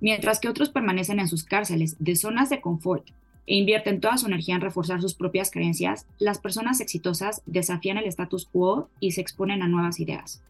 Mientras 0.00 0.38
que 0.38 0.48
otros 0.48 0.68
permanecen 0.68 1.18
en 1.18 1.28
sus 1.28 1.44
cárceles 1.44 1.96
de 1.98 2.14
zonas 2.14 2.50
de 2.50 2.60
confort 2.60 3.08
e 3.46 3.56
invierten 3.56 4.00
toda 4.00 4.18
su 4.18 4.26
energía 4.26 4.54
en 4.54 4.60
reforzar 4.60 5.00
sus 5.00 5.14
propias 5.14 5.50
creencias, 5.50 6.06
las 6.18 6.38
personas 6.38 6.80
exitosas 6.80 7.42
desafían 7.46 7.96
el 7.96 8.04
status 8.04 8.46
quo 8.46 8.90
y 9.00 9.12
se 9.12 9.22
exponen 9.22 9.62
a 9.62 9.68
nuevas 9.68 10.00
ideas. 10.00 10.42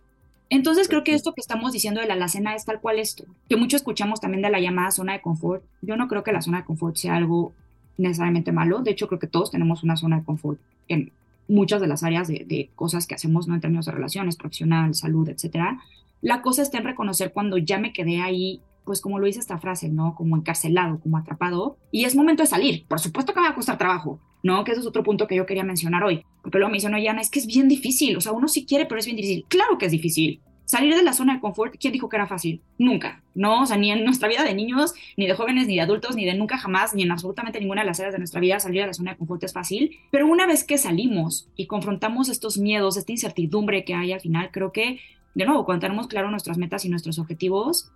Entonces 0.55 0.87
creo 0.87 1.03
que 1.03 1.15
esto 1.15 1.35
que 1.35 1.41
estamos 1.41 1.73
diciendo 1.73 2.01
de 2.01 2.07
la 2.07 2.15
alacena 2.15 2.55
es 2.55 2.65
tal 2.65 2.81
cual 2.81 3.01
esto, 3.01 3.25
que 3.49 3.57
mucho 3.57 3.77
escuchamos 3.77 4.21
también 4.21 4.41
de 4.41 4.51
la 4.51 4.61
llamada 4.61 4.93
zona 4.93 5.15
de 5.15 5.21
confort. 5.21 5.65
Yo 5.83 5.97
no 5.97 6.07
creo 6.07 6.23
que 6.23 6.31
la 6.31 6.43
zona 6.43 6.59
de 6.59 6.65
confort 6.65 6.95
sea 6.95 7.17
algo 7.17 7.53
necesariamente 7.99 8.53
malo, 8.53 8.79
de 8.79 8.93
hecho 8.93 9.09
creo 9.09 9.19
que 9.19 9.27
todos 9.27 9.51
tenemos 9.51 9.83
una 9.83 9.97
zona 9.97 10.19
de 10.19 10.25
confort 10.25 10.61
en 10.87 11.11
muchas 11.49 11.81
de 11.81 11.89
las 11.89 12.05
áreas 12.05 12.29
de, 12.29 12.71
cosas 12.77 13.09
que 13.09 13.17
hacemos, 13.17 13.49
¿no? 13.49 13.57
En 13.57 13.63
términos 13.63 13.87
de 13.87 13.93
relaciones, 13.93 14.37
profesional, 14.37 14.95
salud, 14.95 15.29
etcétera. 15.29 15.81
La 16.23 16.41
cosa 16.41 16.63
está 16.63 16.79
en 16.79 16.85
reconocer 16.85 17.33
cuando 17.33 17.59
ya 17.59 17.81
me 17.81 17.93
quedé 17.93 18.21
ahí 18.21 18.61
pues 18.85 19.01
como 19.01 19.19
lo 19.19 19.27
dice 19.27 19.41
esta 19.41 19.59
frase, 19.59 19.89
¿no? 19.89 20.15
Como 20.15 20.37
encarcelado, 20.37 21.01
como 21.01 21.19
atrapado, 21.19 21.79
y 21.91 22.05
es 22.05 22.15
momento 22.15 22.43
de 22.43 22.49
salir. 22.49 22.87
Por 22.87 23.01
supuesto 23.01 23.33
que 23.33 23.41
me 23.41 23.47
va 23.47 23.53
a 23.53 23.55
costar 23.55 23.79
trabajo, 23.79 24.21
¿no? 24.43 24.63
Que 24.65 24.73
ese 24.73 24.81
es 24.81 24.87
otro 24.87 25.03
punto 25.03 25.27
que 25.27 25.37
yo 25.37 25.47
quería 25.47 25.65
mencionar 25.65 26.05
hoy, 26.05 26.25
porque 26.43 26.59
luego 26.59 26.71
me 26.71 26.77
dicen, 26.77 26.97
Yana, 26.97 27.21
es 27.21 27.31
que 27.31 27.39
es 27.39 27.47
bien 27.47 27.69
difícil, 27.69 28.17
o 28.17 28.21
sea, 28.21 28.33
uno 28.33 28.49
sí 28.49 28.67
quiere, 28.67 28.87
pero 28.87 28.99
es 28.99 29.07
bien 29.07 29.17
difícil. 29.17 29.45
Claro 29.49 29.79
que 29.79 29.87
es 29.87 29.93
difícil. 29.93 30.41
Salir 30.67 30.95
de 30.97 31.03
la 31.03 31.13
zona 31.13 31.35
de 31.35 31.41
confort, 31.41 31.75
¿quién 31.79 31.93
dijo 31.93 32.09
que 32.09 32.17
era 32.17 32.27
fácil? 32.27 32.63
Nunca, 32.79 33.23
¿no? 33.35 33.63
O 33.63 33.67
sea, 33.67 33.77
ni 33.77 33.91
en 33.91 34.03
nuestra 34.03 34.29
vida 34.29 34.43
de 34.45 34.55
niños, 34.55 34.95
ni 35.17 35.27
de 35.27 35.35
jóvenes, 35.35 35.67
ni 35.67 35.75
de 35.75 35.83
adultos, 35.83 36.17
ni 36.17 36.25
de 36.25 36.35
nunca 36.35 36.57
jamás, 36.57 36.95
ni 36.95 37.03
en 37.03 37.11
absolutamente 37.11 37.61
ninguna 37.61 37.83
de 37.83 37.87
las 37.87 38.01
áreas 38.01 38.15
de 38.15 38.19
nuestra 38.19 38.41
vida 38.41 38.59
salir 38.59 38.81
de 38.81 38.87
la 38.87 38.95
zona 38.95 39.13
de 39.13 39.19
confort 39.19 39.45
es 39.45 39.53
fácil. 39.53 39.99
Pero 40.11 40.27
una 40.27 40.47
vez 40.47 40.65
que 40.65 40.79
salimos 40.79 41.51
y 41.55 41.67
confrontamos 41.67 42.31
estos 42.31 42.57
miedos, 42.57 42.97
esta 42.97 43.13
incertidumbre 43.13 43.85
que 43.85 43.95
hay 43.95 44.13
al 44.13 44.21
final, 44.21 44.51
creo 44.53 44.73
que, 44.73 45.01
de 45.35 45.45
nuevo, 45.45 45.67
cuando 45.67 45.83
tenemos 45.83 46.07
claro 46.07 46.31
nuestras 46.31 46.57
metas 46.57 46.87
y 46.87 46.89
nuestros 46.89 47.19
objetivos, 47.19 47.93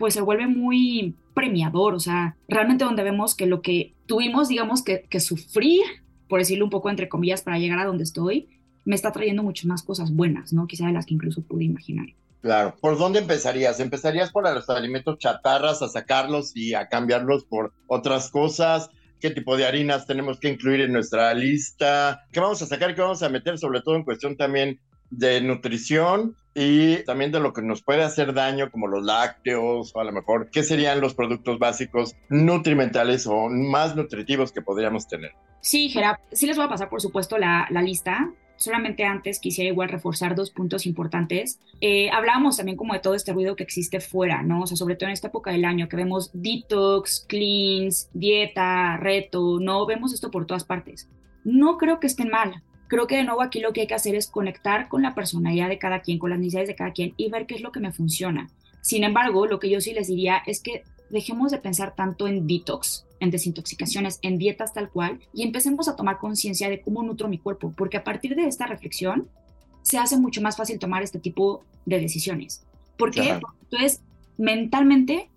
pues 0.00 0.14
se 0.14 0.22
vuelve 0.22 0.46
muy 0.46 1.14
premiador, 1.34 1.92
o 1.92 2.00
sea, 2.00 2.34
realmente 2.48 2.86
donde 2.86 3.02
vemos 3.02 3.34
que 3.34 3.44
lo 3.44 3.60
que 3.60 3.92
tuvimos, 4.06 4.48
digamos, 4.48 4.82
que, 4.82 5.02
que 5.10 5.20
sufrir, 5.20 5.82
por 6.26 6.40
decirlo 6.40 6.64
un 6.64 6.70
poco 6.70 6.88
entre 6.88 7.10
comillas, 7.10 7.42
para 7.42 7.58
llegar 7.58 7.78
a 7.78 7.84
donde 7.84 8.04
estoy, 8.04 8.48
me 8.86 8.94
está 8.94 9.12
trayendo 9.12 9.42
muchas 9.42 9.66
más 9.66 9.82
cosas 9.82 10.10
buenas, 10.10 10.54
¿no? 10.54 10.66
Quizá 10.66 10.86
de 10.86 10.94
las 10.94 11.04
que 11.04 11.12
incluso 11.12 11.42
pude 11.42 11.64
imaginar. 11.64 12.06
Claro. 12.40 12.74
¿Por 12.80 12.96
dónde 12.96 13.18
empezarías? 13.18 13.78
¿Empezarías 13.78 14.30
por 14.32 14.42
los 14.42 14.70
alimentos 14.70 15.18
chatarras, 15.18 15.82
a 15.82 15.88
sacarlos 15.88 16.56
y 16.56 16.72
a 16.72 16.88
cambiarlos 16.88 17.44
por 17.44 17.74
otras 17.86 18.30
cosas? 18.30 18.88
¿Qué 19.20 19.28
tipo 19.28 19.58
de 19.58 19.66
harinas 19.66 20.06
tenemos 20.06 20.40
que 20.40 20.48
incluir 20.48 20.80
en 20.80 20.94
nuestra 20.94 21.34
lista? 21.34 22.22
¿Qué 22.32 22.40
vamos 22.40 22.62
a 22.62 22.66
sacar 22.66 22.94
qué 22.94 23.02
vamos 23.02 23.22
a 23.22 23.28
meter? 23.28 23.58
Sobre 23.58 23.82
todo 23.82 23.96
en 23.96 24.04
cuestión 24.04 24.38
también 24.38 24.80
de 25.10 25.42
nutrición 25.42 26.36
y 26.54 27.04
también 27.04 27.30
de 27.30 27.40
lo 27.40 27.52
que 27.52 27.62
nos 27.62 27.82
puede 27.82 28.02
hacer 28.02 28.34
daño, 28.34 28.70
como 28.70 28.88
los 28.88 29.04
lácteos, 29.04 29.92
o 29.94 30.00
a 30.00 30.04
lo 30.04 30.12
mejor, 30.12 30.50
¿qué 30.50 30.62
serían 30.62 31.00
los 31.00 31.14
productos 31.14 31.58
básicos 31.58 32.16
nutrimentales 32.28 33.26
o 33.26 33.48
más 33.48 33.94
nutritivos 33.94 34.50
que 34.52 34.62
podríamos 34.62 35.06
tener? 35.06 35.32
Sí, 35.60 35.88
Gerard, 35.90 36.18
sí 36.32 36.46
les 36.46 36.56
voy 36.56 36.66
a 36.66 36.70
pasar, 36.70 36.88
por 36.88 37.00
supuesto, 37.00 37.38
la, 37.38 37.66
la 37.70 37.82
lista. 37.82 38.30
Solamente 38.56 39.04
antes 39.04 39.38
quisiera 39.38 39.70
igual 39.70 39.88
reforzar 39.88 40.34
dos 40.34 40.50
puntos 40.50 40.84
importantes. 40.84 41.60
Eh, 41.80 42.10
hablábamos 42.10 42.58
también 42.58 42.76
como 42.76 42.92
de 42.92 43.00
todo 43.00 43.14
este 43.14 43.32
ruido 43.32 43.56
que 43.56 43.62
existe 43.62 44.00
fuera, 44.00 44.42
¿no? 44.42 44.62
O 44.62 44.66
sea, 44.66 44.76
sobre 44.76 44.96
todo 44.96 45.08
en 45.08 45.14
esta 45.14 45.28
época 45.28 45.50
del 45.50 45.64
año 45.64 45.88
que 45.88 45.96
vemos 45.96 46.30
detox, 46.34 47.24
cleans, 47.26 48.10
dieta, 48.12 48.98
reto, 48.98 49.58
¿no? 49.60 49.86
Vemos 49.86 50.12
esto 50.12 50.30
por 50.30 50.46
todas 50.46 50.64
partes. 50.64 51.08
No 51.42 51.78
creo 51.78 52.00
que 52.00 52.06
estén 52.06 52.28
mal 52.28 52.62
creo 52.90 53.06
que 53.06 53.16
de 53.16 53.24
nuevo 53.24 53.40
aquí 53.40 53.60
lo 53.60 53.72
que 53.72 53.82
hay 53.82 53.86
que 53.86 53.94
hacer 53.94 54.16
es 54.16 54.26
conectar 54.26 54.88
con 54.88 55.00
la 55.00 55.14
personalidad 55.14 55.68
de 55.68 55.78
cada 55.78 56.00
quien, 56.00 56.18
con 56.18 56.30
las 56.30 56.40
necesidades 56.40 56.68
de 56.68 56.74
cada 56.74 56.92
quien 56.92 57.14
y 57.16 57.30
ver 57.30 57.46
qué 57.46 57.54
es 57.54 57.60
lo 57.62 57.70
que 57.70 57.78
me 57.78 57.92
funciona. 57.92 58.50
Sin 58.82 59.04
embargo, 59.04 59.46
lo 59.46 59.60
que 59.60 59.70
yo 59.70 59.80
sí 59.80 59.94
les 59.94 60.08
diría 60.08 60.42
es 60.44 60.60
que 60.60 60.82
dejemos 61.08 61.52
de 61.52 61.58
pensar 61.58 61.94
tanto 61.94 62.26
en 62.26 62.48
detox, 62.48 63.06
en 63.20 63.30
desintoxicaciones, 63.30 64.18
en 64.22 64.38
dietas 64.38 64.74
tal 64.74 64.90
cual, 64.90 65.20
y 65.32 65.44
empecemos 65.44 65.86
a 65.88 65.94
tomar 65.94 66.18
conciencia 66.18 66.68
de 66.68 66.80
cómo 66.80 67.04
nutro 67.04 67.28
mi 67.28 67.38
cuerpo, 67.38 67.72
porque 67.76 67.96
a 67.96 68.04
partir 68.04 68.34
de 68.34 68.46
esta 68.46 68.66
reflexión 68.66 69.28
se 69.82 69.98
hace 69.98 70.16
mucho 70.18 70.42
más 70.42 70.56
fácil 70.56 70.80
tomar 70.80 71.04
este 71.04 71.20
tipo 71.20 71.62
de 71.86 72.00
decisiones. 72.00 72.66
Porque 72.98 73.40
entonces 73.62 74.02
mentalmente 74.36 75.30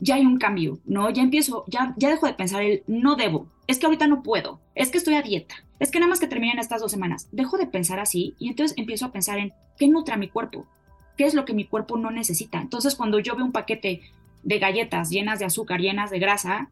ya 0.00 0.14
hay 0.14 0.24
un 0.24 0.38
cambio, 0.38 0.78
¿no? 0.86 1.10
Ya 1.10 1.22
empiezo, 1.22 1.64
ya, 1.68 1.94
ya 1.98 2.08
dejo 2.08 2.26
de 2.26 2.34
pensar 2.34 2.62
el 2.62 2.82
no 2.86 3.14
debo, 3.14 3.46
es 3.66 3.78
que 3.78 3.86
ahorita 3.86 4.06
no 4.06 4.22
puedo, 4.22 4.60
es 4.74 4.90
que 4.90 4.98
estoy 4.98 5.14
a 5.14 5.22
dieta, 5.22 5.63
es 5.78 5.90
que 5.90 5.98
nada 5.98 6.10
más 6.10 6.20
que 6.20 6.26
terminen 6.26 6.58
estas 6.58 6.80
dos 6.80 6.90
semanas. 6.90 7.28
Dejo 7.32 7.58
de 7.58 7.66
pensar 7.66 8.00
así 8.00 8.34
y 8.38 8.48
entonces 8.48 8.76
empiezo 8.78 9.06
a 9.06 9.12
pensar 9.12 9.38
en 9.38 9.52
qué 9.76 9.88
nutre 9.88 10.14
a 10.14 10.18
mi 10.18 10.28
cuerpo, 10.28 10.66
qué 11.16 11.24
es 11.24 11.34
lo 11.34 11.44
que 11.44 11.54
mi 11.54 11.64
cuerpo 11.64 11.96
no 11.96 12.10
necesita. 12.10 12.60
Entonces, 12.60 12.94
cuando 12.94 13.18
yo 13.18 13.36
veo 13.36 13.44
un 13.44 13.52
paquete 13.52 14.02
de 14.42 14.58
galletas 14.58 15.10
llenas 15.10 15.38
de 15.38 15.46
azúcar, 15.46 15.80
llenas 15.80 16.10
de 16.10 16.18
grasa, 16.18 16.70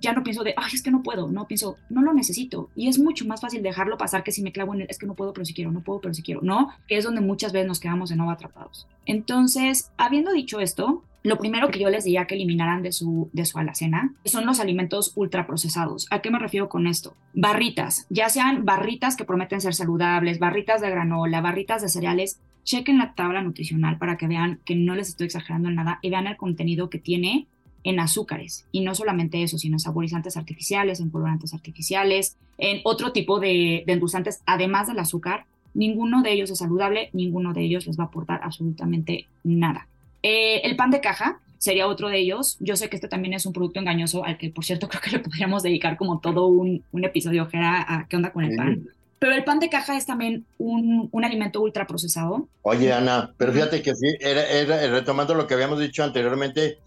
ya 0.00 0.12
no 0.12 0.24
pienso 0.24 0.42
de, 0.42 0.52
ay, 0.56 0.72
es 0.74 0.82
que 0.82 0.90
no 0.90 1.02
puedo, 1.02 1.28
no 1.28 1.46
pienso, 1.46 1.76
no 1.88 2.02
lo 2.02 2.12
necesito. 2.12 2.68
Y 2.74 2.88
es 2.88 2.98
mucho 2.98 3.24
más 3.24 3.40
fácil 3.40 3.62
dejarlo 3.62 3.96
pasar 3.96 4.24
que 4.24 4.32
si 4.32 4.42
me 4.42 4.52
clavo 4.52 4.74
en 4.74 4.82
el, 4.82 4.86
es 4.90 4.98
que 4.98 5.06
no 5.06 5.14
puedo, 5.14 5.32
pero 5.32 5.44
si 5.44 5.54
quiero, 5.54 5.70
no 5.70 5.80
puedo, 5.80 6.00
pero 6.00 6.12
si 6.12 6.22
quiero, 6.22 6.40
¿no? 6.42 6.70
Que 6.88 6.96
es 6.96 7.04
donde 7.04 7.20
muchas 7.20 7.52
veces 7.52 7.68
nos 7.68 7.78
quedamos 7.78 8.10
de 8.10 8.16
nuevo 8.16 8.32
atrapados. 8.32 8.88
Entonces, 9.06 9.92
habiendo 9.96 10.32
dicho 10.32 10.58
esto, 10.58 11.04
lo 11.22 11.38
primero 11.38 11.70
que 11.70 11.78
yo 11.78 11.88
les 11.88 12.04
diría 12.04 12.26
que 12.26 12.34
eliminaran 12.34 12.82
de 12.82 12.92
su, 12.92 13.30
de 13.32 13.44
su 13.44 13.58
alacena 13.58 14.14
son 14.24 14.44
los 14.44 14.58
alimentos 14.58 15.12
ultraprocesados. 15.14 16.06
¿A 16.10 16.20
qué 16.20 16.30
me 16.30 16.38
refiero 16.38 16.68
con 16.68 16.86
esto? 16.86 17.14
Barritas, 17.32 18.06
ya 18.10 18.28
sean 18.28 18.64
barritas 18.64 19.16
que 19.16 19.24
prometen 19.24 19.60
ser 19.60 19.74
saludables, 19.74 20.38
barritas 20.38 20.80
de 20.80 20.90
granola, 20.90 21.40
barritas 21.40 21.82
de 21.82 21.88
cereales, 21.88 22.40
chequen 22.64 22.98
la 22.98 23.14
tabla 23.14 23.42
nutricional 23.42 23.98
para 23.98 24.16
que 24.16 24.26
vean 24.26 24.60
que 24.64 24.74
no 24.74 24.94
les 24.94 25.08
estoy 25.08 25.26
exagerando 25.26 25.68
en 25.68 25.76
nada 25.76 25.98
y 26.02 26.10
vean 26.10 26.26
el 26.26 26.36
contenido 26.36 26.90
que 26.90 26.98
tiene 26.98 27.46
en 27.84 28.00
azúcares. 28.00 28.66
Y 28.72 28.80
no 28.80 28.94
solamente 28.94 29.42
eso, 29.42 29.58
sino 29.58 29.76
en 29.76 29.80
saborizantes 29.80 30.36
artificiales, 30.36 31.00
en 31.00 31.10
colorantes 31.10 31.54
artificiales, 31.54 32.36
en 32.58 32.80
otro 32.84 33.12
tipo 33.12 33.40
de, 33.40 33.84
de 33.86 33.92
endulzantes, 33.92 34.42
además 34.46 34.88
del 34.88 34.98
azúcar. 34.98 35.46
Ninguno 35.74 36.22
de 36.22 36.32
ellos 36.32 36.50
es 36.50 36.58
saludable, 36.58 37.10
ninguno 37.12 37.52
de 37.52 37.62
ellos 37.62 37.86
les 37.86 37.98
va 37.98 38.04
a 38.04 38.06
aportar 38.08 38.40
absolutamente 38.42 39.26
nada. 39.42 39.88
Eh, 40.22 40.60
el 40.64 40.76
pan 40.76 40.90
de 40.90 41.00
caja 41.00 41.40
sería 41.58 41.86
otro 41.86 42.08
de 42.08 42.18
ellos. 42.18 42.56
Yo 42.60 42.76
sé 42.76 42.88
que 42.88 42.96
este 42.96 43.08
también 43.08 43.34
es 43.34 43.46
un 43.46 43.52
producto 43.52 43.78
engañoso 43.78 44.24
al 44.24 44.36
que, 44.36 44.50
por 44.50 44.64
cierto, 44.64 44.88
creo 44.90 45.00
que 45.00 45.10
le 45.10 45.18
podríamos 45.20 45.62
dedicar 45.62 45.96
como 45.96 46.20
todo 46.20 46.46
un, 46.46 46.84
un 46.90 47.04
episodio, 47.04 47.46
Jera, 47.46 47.84
a 47.88 48.08
qué 48.08 48.16
onda 48.16 48.32
con 48.32 48.44
el 48.44 48.56
pan. 48.56 48.88
Pero 49.18 49.34
el 49.34 49.44
pan 49.44 49.60
de 49.60 49.70
caja 49.70 49.96
es 49.96 50.04
también 50.04 50.44
un, 50.58 51.08
un 51.12 51.24
alimento 51.24 51.60
ultraprocesado. 51.60 52.48
Oye, 52.62 52.92
Ana, 52.92 53.32
pero 53.36 53.52
fíjate 53.52 53.80
que 53.80 53.94
sí, 53.94 54.08
era, 54.18 54.44
era, 54.48 54.88
retomando 54.88 55.34
lo 55.34 55.46
que 55.46 55.54
habíamos 55.54 55.78
dicho 55.78 56.02
anteriormente, 56.02 56.78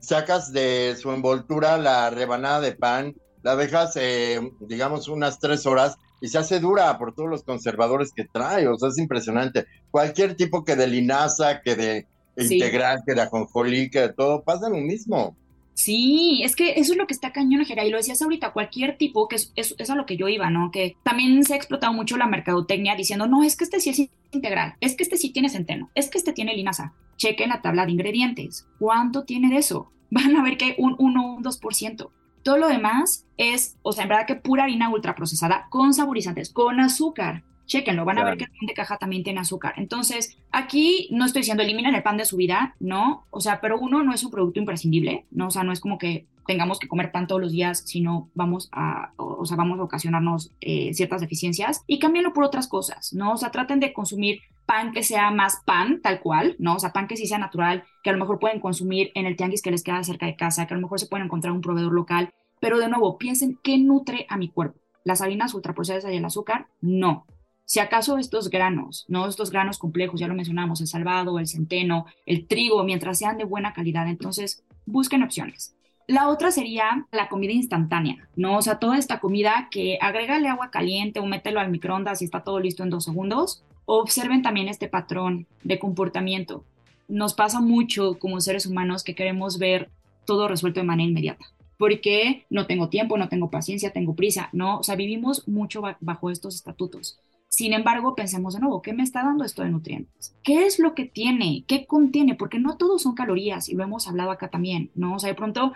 sacas 0.00 0.52
de 0.52 0.96
su 1.00 1.12
envoltura 1.12 1.78
la 1.78 2.10
rebanada 2.10 2.60
de 2.60 2.72
pan, 2.72 3.14
la 3.44 3.54
dejas, 3.54 3.94
eh, 3.94 4.40
digamos, 4.58 5.06
unas 5.06 5.38
tres 5.38 5.66
horas 5.66 5.96
y 6.20 6.26
se 6.26 6.38
hace 6.38 6.58
dura 6.58 6.98
por 6.98 7.14
todos 7.14 7.30
los 7.30 7.44
conservadores 7.44 8.10
que 8.12 8.24
trae. 8.24 8.66
O 8.66 8.76
sea, 8.76 8.88
es 8.88 8.98
impresionante. 8.98 9.66
Cualquier 9.92 10.34
tipo 10.34 10.64
que 10.64 10.74
de 10.74 10.88
linaza, 10.88 11.60
que 11.60 11.76
de 11.76 12.06
sí. 12.36 12.54
integral, 12.54 13.02
que 13.06 13.14
de 13.14 13.22
ajonjolí, 13.22 13.90
que 13.90 14.00
de 14.00 14.12
todo, 14.12 14.42
pasa 14.42 14.68
lo 14.68 14.78
mismo. 14.78 15.36
Sí, 15.74 16.40
es 16.44 16.54
que 16.54 16.74
eso 16.76 16.92
es 16.92 16.98
lo 16.98 17.06
que 17.06 17.14
está 17.14 17.32
cañón, 17.32 17.64
Jera, 17.64 17.84
y 17.84 17.90
lo 17.90 17.96
decías 17.96 18.22
ahorita, 18.22 18.52
cualquier 18.52 18.96
tipo, 18.96 19.26
que 19.26 19.36
es, 19.36 19.52
es, 19.56 19.74
es, 19.76 19.90
a 19.90 19.96
lo 19.96 20.06
que 20.06 20.16
yo 20.16 20.28
iba, 20.28 20.48
¿no? 20.48 20.70
Que 20.70 20.96
también 21.02 21.44
se 21.44 21.54
ha 21.54 21.56
explotado 21.56 21.92
mucho 21.92 22.16
la 22.16 22.28
mercadotecnia 22.28 22.94
diciendo, 22.94 23.26
no, 23.26 23.42
es 23.42 23.56
que 23.56 23.64
este 23.64 23.80
sí 23.80 23.90
es 23.90 24.08
integral, 24.30 24.74
es 24.80 24.94
que 24.96 25.02
este 25.02 25.16
sí 25.16 25.30
tiene 25.30 25.48
centeno, 25.48 25.90
es 25.96 26.08
que 26.08 26.18
este 26.18 26.32
tiene 26.32 26.54
linaza. 26.54 26.94
Chequen 27.16 27.48
la 27.48 27.60
tabla 27.60 27.86
de 27.86 27.92
ingredientes. 27.92 28.66
¿Cuánto 28.78 29.24
tiene 29.24 29.50
de 29.50 29.58
eso? 29.58 29.90
Van 30.10 30.36
a 30.36 30.42
ver 30.42 30.56
que 30.56 30.76
un 30.78 30.94
1 30.98 31.36
un 31.36 31.42
2%. 31.42 32.10
Todo 32.44 32.58
lo 32.58 32.68
demás 32.68 33.26
es, 33.36 33.76
o 33.82 33.92
sea, 33.92 34.04
en 34.04 34.10
verdad 34.10 34.26
que 34.26 34.36
pura 34.36 34.64
harina 34.64 34.90
ultraprocesada 34.90 35.66
con 35.70 35.92
saborizantes, 35.92 36.52
con 36.52 36.78
azúcar. 36.78 37.42
Chequenlo, 37.66 38.04
van 38.04 38.16
claro. 38.16 38.28
a 38.28 38.30
ver 38.30 38.38
que 38.38 38.44
el 38.44 38.50
pan 38.50 38.66
de 38.66 38.74
caja 38.74 38.96
también 38.98 39.22
tiene 39.22 39.40
azúcar. 39.40 39.74
Entonces, 39.76 40.36
aquí 40.52 41.08
no 41.10 41.24
estoy 41.24 41.40
diciendo 41.40 41.62
eliminen 41.62 41.94
el 41.94 42.02
pan 42.02 42.16
de 42.16 42.24
su 42.24 42.36
vida, 42.36 42.74
no, 42.80 43.26
o 43.30 43.40
sea, 43.40 43.60
pero 43.60 43.78
uno 43.78 44.02
no 44.02 44.12
es 44.12 44.22
un 44.24 44.30
producto 44.30 44.60
imprescindible, 44.60 45.26
¿no? 45.30 45.48
O 45.48 45.50
sea, 45.50 45.64
no 45.64 45.72
es 45.72 45.80
como 45.80 45.98
que 45.98 46.26
tengamos 46.46 46.78
que 46.78 46.88
comer 46.88 47.10
pan 47.10 47.26
todos 47.26 47.40
los 47.40 47.52
días, 47.52 47.82
sino 47.86 48.30
vamos 48.34 48.68
a, 48.72 49.12
o 49.16 49.44
sea, 49.46 49.56
vamos 49.56 49.78
a 49.78 49.84
ocasionarnos 49.84 50.52
eh, 50.60 50.92
ciertas 50.94 51.20
deficiencias 51.20 51.82
y 51.86 51.98
cámbienlo 51.98 52.32
por 52.32 52.44
otras 52.44 52.68
cosas, 52.68 53.12
¿no? 53.12 53.32
O 53.32 53.36
sea, 53.36 53.50
traten 53.50 53.80
de 53.80 53.92
consumir 53.92 54.40
pan 54.66 54.92
que 54.92 55.02
sea 55.02 55.30
más 55.30 55.62
pan, 55.64 56.00
tal 56.02 56.20
cual, 56.20 56.56
¿no? 56.58 56.74
O 56.74 56.78
sea, 56.78 56.92
pan 56.92 57.06
que 57.06 57.16
sí 57.16 57.26
sea 57.26 57.38
natural, 57.38 57.84
que 58.02 58.10
a 58.10 58.12
lo 58.12 58.18
mejor 58.18 58.38
pueden 58.38 58.60
consumir 58.60 59.10
en 59.14 59.26
el 59.26 59.36
tianguis 59.36 59.62
que 59.62 59.70
les 59.70 59.82
queda 59.82 60.02
cerca 60.04 60.26
de 60.26 60.36
casa, 60.36 60.66
que 60.66 60.74
a 60.74 60.76
lo 60.76 60.82
mejor 60.82 61.00
se 61.00 61.06
pueden 61.06 61.26
encontrar 61.26 61.52
un 61.52 61.60
proveedor 61.60 61.92
local, 61.92 62.30
pero 62.60 62.78
de 62.78 62.88
nuevo, 62.88 63.18
piensen 63.18 63.58
qué 63.62 63.78
nutre 63.78 64.26
a 64.28 64.36
mi 64.36 64.48
cuerpo. 64.48 64.78
Las 65.04 65.20
harinas 65.20 65.52
ultraprocesadas 65.54 66.12
y 66.12 66.16
el 66.16 66.24
azúcar, 66.24 66.68
no. 66.80 67.26
Si 67.66 67.80
acaso 67.80 68.18
estos 68.18 68.50
granos, 68.50 69.06
no 69.08 69.26
estos 69.26 69.50
granos 69.50 69.78
complejos, 69.78 70.20
ya 70.20 70.28
lo 70.28 70.34
mencionamos, 70.34 70.80
el 70.80 70.86
salvado, 70.86 71.38
el 71.38 71.48
centeno, 71.48 72.06
el 72.26 72.46
trigo, 72.46 72.84
mientras 72.84 73.18
sean 73.18 73.38
de 73.38 73.44
buena 73.44 73.72
calidad, 73.72 74.06
entonces 74.06 74.62
busquen 74.84 75.22
opciones. 75.22 75.74
La 76.06 76.28
otra 76.28 76.50
sería 76.50 77.06
la 77.10 77.30
comida 77.30 77.52
instantánea, 77.52 78.28
¿no? 78.36 78.58
O 78.58 78.62
sea, 78.62 78.78
toda 78.78 78.98
esta 78.98 79.20
comida 79.20 79.68
que 79.70 79.96
agrégale 80.02 80.48
agua 80.48 80.70
caliente 80.70 81.20
o 81.20 81.26
mételo 81.26 81.60
al 81.60 81.70
microondas 81.70 82.20
y 82.20 82.26
está 82.26 82.44
todo 82.44 82.60
listo 82.60 82.82
en 82.82 82.90
dos 82.90 83.04
segundos. 83.04 83.64
Observen 83.86 84.42
también 84.42 84.68
este 84.68 84.88
patrón 84.88 85.46
de 85.62 85.78
comportamiento. 85.78 86.64
Nos 87.08 87.32
pasa 87.32 87.60
mucho 87.60 88.18
como 88.18 88.40
seres 88.42 88.66
humanos 88.66 89.02
que 89.02 89.14
queremos 89.14 89.58
ver 89.58 89.90
todo 90.26 90.48
resuelto 90.48 90.80
de 90.80 90.86
manera 90.86 91.08
inmediata. 91.08 91.46
Porque 91.78 92.44
no 92.50 92.66
tengo 92.66 92.90
tiempo, 92.90 93.16
no 93.16 93.30
tengo 93.30 93.50
paciencia, 93.50 93.90
tengo 93.90 94.14
prisa, 94.14 94.50
¿no? 94.52 94.78
O 94.78 94.82
sea, 94.82 94.96
vivimos 94.96 95.48
mucho 95.48 95.82
bajo 96.00 96.30
estos 96.30 96.54
estatutos. 96.54 97.18
Sin 97.54 97.72
embargo, 97.72 98.16
pensemos 98.16 98.54
de 98.54 98.60
nuevo, 98.60 98.82
¿qué 98.82 98.92
me 98.92 99.04
está 99.04 99.22
dando 99.22 99.44
esto 99.44 99.62
de 99.62 99.70
nutrientes? 99.70 100.34
¿Qué 100.42 100.66
es 100.66 100.80
lo 100.80 100.92
que 100.92 101.04
tiene? 101.04 101.62
¿Qué 101.68 101.86
contiene? 101.86 102.34
Porque 102.34 102.58
no 102.58 102.76
todos 102.76 103.02
son 103.02 103.14
calorías 103.14 103.68
y 103.68 103.76
lo 103.76 103.84
hemos 103.84 104.08
hablado 104.08 104.32
acá 104.32 104.48
también, 104.48 104.90
¿no? 104.96 105.14
O 105.14 105.18
sea, 105.20 105.28
de 105.28 105.36
pronto 105.36 105.72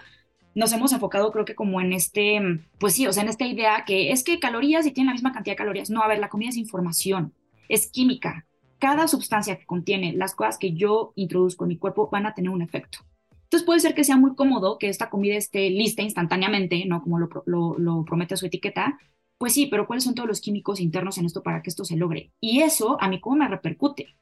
nos 0.56 0.73
hemos 0.73 0.92
enfocado 0.92 1.30
creo 1.30 1.44
que 1.44 1.54
como 1.54 1.80
en 1.80 1.92
este, 1.92 2.40
pues 2.80 2.94
sí, 2.94 3.06
o 3.06 3.12
sea, 3.12 3.23
en 3.23 3.28
esta 3.28 3.47
idea 3.47 3.85
que 3.87 4.11
es 4.11 4.25
que 4.25 4.40
calorías 4.40 4.87
y 4.87 4.90
tienen 4.90 5.06
la 5.06 5.12
misma 5.12 5.32
cantidad 5.32 5.52
de 5.52 5.58
calorías. 5.58 5.88
No, 5.88 6.02
a 6.02 6.08
ver, 6.08 6.18
la 6.18 6.28
comida 6.28 6.49
es 6.49 6.56
información, 6.56 7.32
es 7.68 7.88
química. 7.88 8.44
Cada 8.80 9.06
sustancia 9.06 9.56
que 9.56 9.64
contiene 9.64 10.14
las 10.14 10.35
cosas 10.35 10.58
que 10.58 10.73
yo 10.73 11.12
introduzco 11.14 11.62
en 11.62 11.68
mi 11.68 11.78
cuerpo 11.78 12.08
van 12.11 12.26
a 12.26 12.35
tener 12.35 12.50
un 12.50 12.62
efecto. 12.62 12.99
Entonces 13.44 13.64
puede 13.64 13.78
ser 13.78 13.94
que 13.94 14.02
sea 14.02 14.16
muy 14.16 14.35
cómodo 14.35 14.78
que 14.78 14.88
esta 14.88 15.11
comida 15.11 15.37
esté 15.37 15.70
lista 15.70 16.02
instantáneamente, 16.02 16.85
¿no? 16.87 17.02
Como 17.02 17.20
lo, 17.20 17.28
lo, 17.47 17.78
lo 17.78 18.04
promete 18.04 18.37
su 18.37 18.47
etiqueta, 18.47 18.99
pues 19.38 19.54
sí, 19.54 19.66
pero 19.66 19.87
¿cuáles 19.87 20.04
son 20.04 20.14
todos 20.14 20.28
los 20.28 20.40
químicos 20.40 20.80
internos 20.80 21.16
en 21.18 21.25
esto 21.25 21.42
para 21.42 21.62
que 21.62 21.71
esto 21.71 21.85
se 21.85 21.97
logre? 21.97 22.33
Y 22.40 22.61
eso 22.61 22.97
a 23.00 23.09
mí 23.09 23.21
cómo 23.21 23.37
me 23.37 23.49
repercute, 23.49 24.16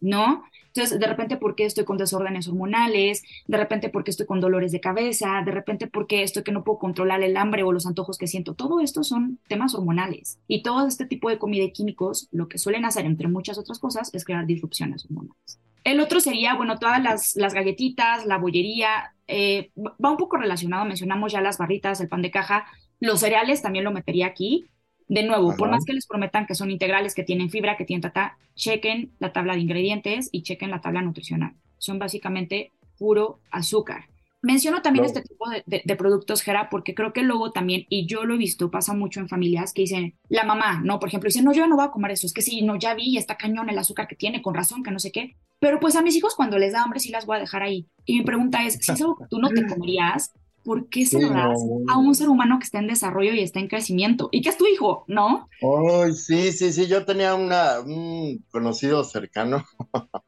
¿no? 0.00 0.44
Entonces, 0.66 1.00
de 1.00 1.06
repente, 1.06 1.38
¿por 1.38 1.56
qué 1.56 1.64
estoy 1.64 1.84
con 1.84 1.96
desórdenes 1.96 2.46
hormonales? 2.46 3.22
De 3.46 3.56
repente, 3.56 3.88
¿por 3.88 4.04
qué 4.04 4.10
estoy 4.10 4.26
con 4.26 4.40
dolores 4.40 4.70
de 4.70 4.80
cabeza? 4.80 5.42
De 5.44 5.50
repente, 5.50 5.86
¿por 5.86 6.06
qué 6.06 6.22
estoy 6.22 6.44
que 6.44 6.52
no 6.52 6.62
puedo 6.62 6.78
controlar 6.78 7.22
el 7.22 7.36
hambre 7.36 7.62
o 7.62 7.72
los 7.72 7.86
antojos 7.86 8.18
que 8.18 8.26
siento? 8.26 8.54
Todo 8.54 8.80
esto 8.80 9.02
son 9.02 9.40
temas 9.48 9.74
hormonales. 9.74 10.38
Y 10.46 10.62
todo 10.62 10.86
este 10.86 11.06
tipo 11.06 11.30
de 11.30 11.38
comida 11.38 11.64
y 11.64 11.72
químicos, 11.72 12.28
lo 12.30 12.48
que 12.48 12.58
suelen 12.58 12.84
hacer, 12.84 13.06
entre 13.06 13.28
muchas 13.28 13.58
otras 13.58 13.78
cosas, 13.78 14.10
es 14.14 14.24
crear 14.24 14.46
disrupciones 14.46 15.06
hormonales. 15.06 15.58
El 15.84 16.00
otro 16.00 16.20
sería, 16.20 16.54
bueno, 16.54 16.78
todas 16.78 17.02
las, 17.02 17.34
las 17.34 17.54
galletitas, 17.54 18.26
la 18.26 18.36
bollería, 18.36 19.14
eh, 19.26 19.72
va 19.76 20.10
un 20.10 20.16
poco 20.18 20.36
relacionado, 20.36 20.84
mencionamos 20.84 21.32
ya 21.32 21.40
las 21.40 21.56
barritas, 21.56 22.00
el 22.00 22.08
pan 22.08 22.20
de 22.20 22.30
caja, 22.30 22.66
los 23.00 23.20
cereales 23.20 23.62
también 23.62 23.84
lo 23.84 23.92
metería 23.92 24.26
aquí. 24.26 24.66
De 25.06 25.22
nuevo, 25.22 25.48
Ajá. 25.48 25.56
por 25.56 25.70
más 25.70 25.84
que 25.86 25.94
les 25.94 26.06
prometan 26.06 26.46
que 26.46 26.54
son 26.54 26.70
integrales, 26.70 27.14
que 27.14 27.22
tienen 27.22 27.48
fibra, 27.48 27.78
que 27.78 27.86
tienen 27.86 28.02
tata, 28.02 28.36
chequen 28.54 29.12
la 29.18 29.32
tabla 29.32 29.54
de 29.54 29.60
ingredientes 29.60 30.28
y 30.32 30.42
chequen 30.42 30.70
la 30.70 30.82
tabla 30.82 31.00
nutricional. 31.00 31.54
Son 31.78 31.98
básicamente 31.98 32.72
puro 32.98 33.40
azúcar. 33.50 34.04
Menciono 34.40 34.82
también 34.82 35.02
no. 35.02 35.06
este 35.08 35.22
tipo 35.22 35.48
de, 35.50 35.64
de, 35.66 35.82
de, 35.84 35.96
productos, 35.96 36.42
Gera, 36.42 36.68
porque 36.70 36.94
creo 36.94 37.12
que 37.12 37.22
luego 37.22 37.50
también, 37.50 37.86
y 37.88 38.06
yo 38.06 38.24
lo 38.24 38.34
he 38.34 38.38
visto, 38.38 38.70
pasa 38.70 38.94
mucho 38.94 39.18
en 39.18 39.28
familias 39.28 39.72
que 39.72 39.82
dicen, 39.82 40.14
la 40.28 40.44
mamá, 40.44 40.80
¿no? 40.84 41.00
Por 41.00 41.08
ejemplo, 41.08 41.26
dice, 41.26 41.42
no, 41.42 41.52
yo 41.52 41.66
no 41.66 41.74
voy 41.74 41.86
a 41.86 41.90
comer 41.90 42.12
eso, 42.12 42.26
es 42.26 42.32
que 42.32 42.42
sí, 42.42 42.62
no, 42.62 42.76
ya 42.76 42.94
vi, 42.94 43.16
está 43.16 43.36
cañón 43.36 43.68
el 43.68 43.78
azúcar 43.78 44.06
que 44.06 44.14
tiene, 44.14 44.40
con 44.40 44.54
razón, 44.54 44.84
que 44.84 44.92
no 44.92 45.00
sé 45.00 45.10
qué. 45.10 45.36
Pero 45.58 45.80
pues 45.80 45.96
a 45.96 46.02
mis 46.02 46.14
hijos 46.14 46.36
cuando 46.36 46.56
les 46.56 46.72
da 46.72 46.82
hambre 46.82 47.00
sí 47.00 47.10
las 47.10 47.26
voy 47.26 47.36
a 47.36 47.40
dejar 47.40 47.64
ahí. 47.64 47.88
Y 48.04 48.18
mi 48.18 48.24
pregunta 48.24 48.64
es, 48.64 48.74
si 48.74 48.92
es 48.92 49.00
algo 49.00 49.16
que 49.16 49.26
tú 49.28 49.40
no 49.40 49.48
te 49.48 49.66
comerías, 49.66 50.32
¿por 50.64 50.88
qué 50.88 51.06
se 51.06 51.20
lo 51.20 51.30
das 51.30 51.58
a 51.88 51.98
un 51.98 52.14
ser 52.14 52.28
humano 52.28 52.58
que 52.58 52.64
está 52.64 52.78
en 52.78 52.86
desarrollo 52.86 53.32
y 53.32 53.40
está 53.40 53.60
en 53.60 53.68
crecimiento? 53.68 54.28
Y 54.32 54.42
que 54.42 54.50
es 54.50 54.56
tu 54.56 54.66
hijo, 54.66 55.04
¿no? 55.06 55.48
Oh, 55.62 56.10
sí, 56.10 56.52
sí, 56.52 56.72
sí, 56.72 56.86
yo 56.86 57.04
tenía 57.04 57.34
una, 57.34 57.80
un 57.80 58.44
conocido 58.50 59.04
cercano. 59.04 59.64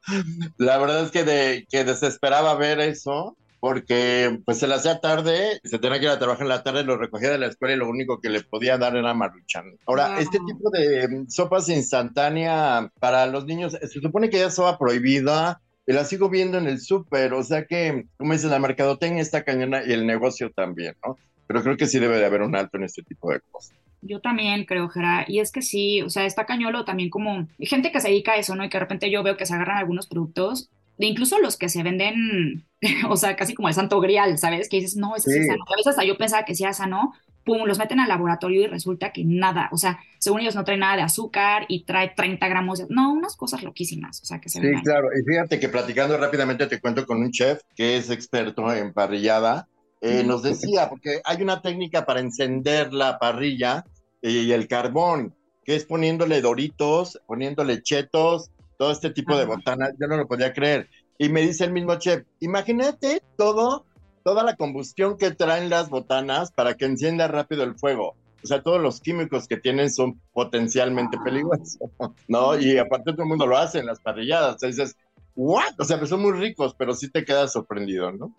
la 0.58 0.78
verdad 0.78 1.04
es 1.04 1.10
que, 1.10 1.24
de, 1.24 1.66
que 1.70 1.84
desesperaba 1.84 2.54
ver 2.54 2.80
eso 2.80 3.36
porque 3.60 4.40
pues 4.44 4.58
se 4.58 4.66
le 4.66 4.74
hacía 4.74 5.00
tarde, 5.00 5.60
se 5.62 5.78
tenía 5.78 5.98
que 5.98 6.06
ir 6.06 6.10
a 6.10 6.18
trabajar 6.18 6.42
en 6.42 6.48
la 6.48 6.62
tarde, 6.62 6.82
lo 6.82 6.96
recogía 6.96 7.30
de 7.30 7.38
la 7.38 7.46
escuela 7.46 7.74
y 7.74 7.78
lo 7.78 7.88
único 7.88 8.20
que 8.20 8.30
le 8.30 8.42
podía 8.42 8.78
dar 8.78 8.96
era 8.96 9.12
maruchan. 9.12 9.76
Ahora, 9.86 10.12
wow. 10.12 10.18
este 10.18 10.38
tipo 10.46 10.70
de 10.70 11.26
sopas 11.28 11.68
instantáneas 11.68 12.88
para 12.98 13.26
los 13.26 13.44
niños, 13.44 13.76
se 13.78 14.00
supone 14.00 14.30
que 14.30 14.38
ya 14.38 14.46
estaba 14.46 14.78
prohibida, 14.78 15.60
y 15.86 15.92
la 15.92 16.04
sigo 16.04 16.28
viendo 16.28 16.58
en 16.58 16.66
el 16.66 16.80
súper, 16.80 17.32
o 17.32 17.42
sea 17.42 17.64
que, 17.64 18.06
como 18.16 18.32
dices, 18.32 18.50
la 18.50 18.58
mercadotecnia 18.58 19.22
está 19.22 19.44
cañona 19.44 19.82
y 19.84 19.92
el 19.92 20.06
negocio 20.06 20.50
también, 20.50 20.94
¿no? 21.04 21.16
Pero 21.46 21.62
creo 21.62 21.76
que 21.76 21.86
sí 21.86 21.98
debe 21.98 22.18
de 22.18 22.26
haber 22.26 22.42
un 22.42 22.54
alto 22.54 22.76
en 22.76 22.84
este 22.84 23.02
tipo 23.02 23.32
de 23.32 23.40
cosas. 23.40 23.76
Yo 24.02 24.20
también 24.20 24.64
creo, 24.64 24.88
Gerard, 24.88 25.28
y 25.28 25.40
es 25.40 25.52
que 25.52 25.62
sí, 25.62 26.00
o 26.02 26.08
sea, 26.08 26.24
está 26.24 26.46
cañolo 26.46 26.84
también 26.84 27.10
como 27.10 27.46
gente 27.58 27.92
que 27.92 28.00
se 28.00 28.08
dedica 28.08 28.32
a 28.32 28.36
eso, 28.36 28.54
¿no? 28.54 28.64
Y 28.64 28.68
que 28.68 28.78
de 28.78 28.84
repente 28.84 29.10
yo 29.10 29.22
veo 29.22 29.36
que 29.36 29.46
se 29.46 29.54
agarran 29.54 29.78
algunos 29.78 30.06
productos, 30.06 30.70
de 30.96 31.06
incluso 31.06 31.38
los 31.38 31.56
que 31.56 31.68
se 31.68 31.82
venden, 31.82 32.64
o 33.08 33.16
sea, 33.16 33.36
casi 33.36 33.54
como 33.54 33.68
el 33.68 33.74
santo 33.74 34.00
grial, 34.00 34.38
¿sabes? 34.38 34.68
Que 34.68 34.78
dices, 34.78 34.96
no, 34.96 35.16
ese 35.16 35.30
sí. 35.30 35.38
es 35.38 35.46
sano. 35.46 35.64
A 35.66 35.76
veces 35.76 35.88
hasta 35.88 36.04
yo 36.04 36.16
pensaba 36.16 36.44
que 36.44 36.54
sí 36.54 36.62
era 36.62 36.72
sano, 36.72 37.14
pum, 37.44 37.64
los 37.66 37.78
meten 37.78 38.00
al 38.00 38.08
laboratorio 38.08 38.62
y 38.62 38.66
resulta 38.66 39.12
que 39.12 39.24
nada, 39.24 39.68
o 39.72 39.76
sea, 39.76 40.00
según 40.18 40.40
ellos 40.40 40.54
no 40.54 40.64
trae 40.64 40.76
nada 40.76 40.96
de 40.96 41.02
azúcar 41.02 41.64
y 41.68 41.84
trae 41.84 42.12
30 42.14 42.48
gramos 42.48 42.78
de, 42.78 42.86
no, 42.88 43.12
unas 43.12 43.36
cosas 43.36 43.62
loquísimas, 43.62 44.20
o 44.22 44.26
sea, 44.26 44.40
que 44.40 44.48
se 44.48 44.60
Sí, 44.60 44.82
claro, 44.82 45.08
y 45.18 45.24
fíjate 45.24 45.58
que 45.58 45.68
platicando 45.68 46.16
rápidamente 46.16 46.66
te 46.66 46.80
cuento 46.80 47.06
con 47.06 47.18
un 47.18 47.30
chef 47.30 47.60
que 47.74 47.96
es 47.96 48.10
experto 48.10 48.72
en 48.72 48.92
parrillada, 48.92 49.68
eh, 50.00 50.24
nos 50.24 50.42
decía, 50.42 50.88
porque 50.88 51.20
hay 51.24 51.42
una 51.42 51.60
técnica 51.60 52.06
para 52.06 52.20
encender 52.20 52.92
la 52.92 53.18
parrilla 53.18 53.84
y 54.22 54.50
el 54.52 54.66
carbón, 54.66 55.34
que 55.64 55.76
es 55.76 55.84
poniéndole 55.84 56.40
doritos, 56.40 57.20
poniéndole 57.26 57.82
chetos, 57.82 58.50
todo 58.78 58.92
este 58.92 59.10
tipo 59.10 59.36
de 59.36 59.42
Ajá. 59.42 59.56
botanas, 59.56 59.92
yo 60.00 60.06
no 60.06 60.16
lo 60.16 60.26
podía 60.26 60.54
creer. 60.54 60.88
Y 61.18 61.28
me 61.28 61.42
dice 61.42 61.64
el 61.64 61.72
mismo 61.72 61.96
chef, 61.96 62.24
imagínate 62.40 63.20
todo, 63.36 63.84
toda 64.24 64.42
la 64.42 64.56
combustión 64.56 65.16
que 65.16 65.30
traen 65.30 65.70
las 65.70 65.88
botanas 65.90 66.52
para 66.52 66.74
que 66.74 66.84
encienda 66.84 67.28
rápido 67.28 67.62
el 67.64 67.74
fuego. 67.74 68.14
O 68.42 68.46
sea, 68.46 68.62
todos 68.62 68.80
los 68.80 69.00
químicos 69.00 69.46
que 69.46 69.56
tienen 69.58 69.90
son 69.90 70.18
potencialmente 70.32 71.18
peligrosos, 71.22 71.78
¿no? 72.28 72.58
Y 72.58 72.78
aparte 72.78 73.12
todo 73.12 73.22
el 73.24 73.28
mundo 73.28 73.46
lo 73.46 73.56
hace 73.58 73.80
en 73.80 73.86
las 73.86 74.00
parrilladas. 74.00 74.56
O 74.56 74.58
sea, 74.58 74.68
dices, 74.68 74.96
¿what? 75.36 75.74
O 75.78 75.84
sea, 75.84 75.98
pues 75.98 76.08
son 76.10 76.22
muy 76.22 76.32
ricos, 76.32 76.74
pero 76.78 76.94
sí 76.94 77.10
te 77.10 77.24
quedas 77.24 77.52
sorprendido, 77.52 78.10
¿no? 78.12 78.34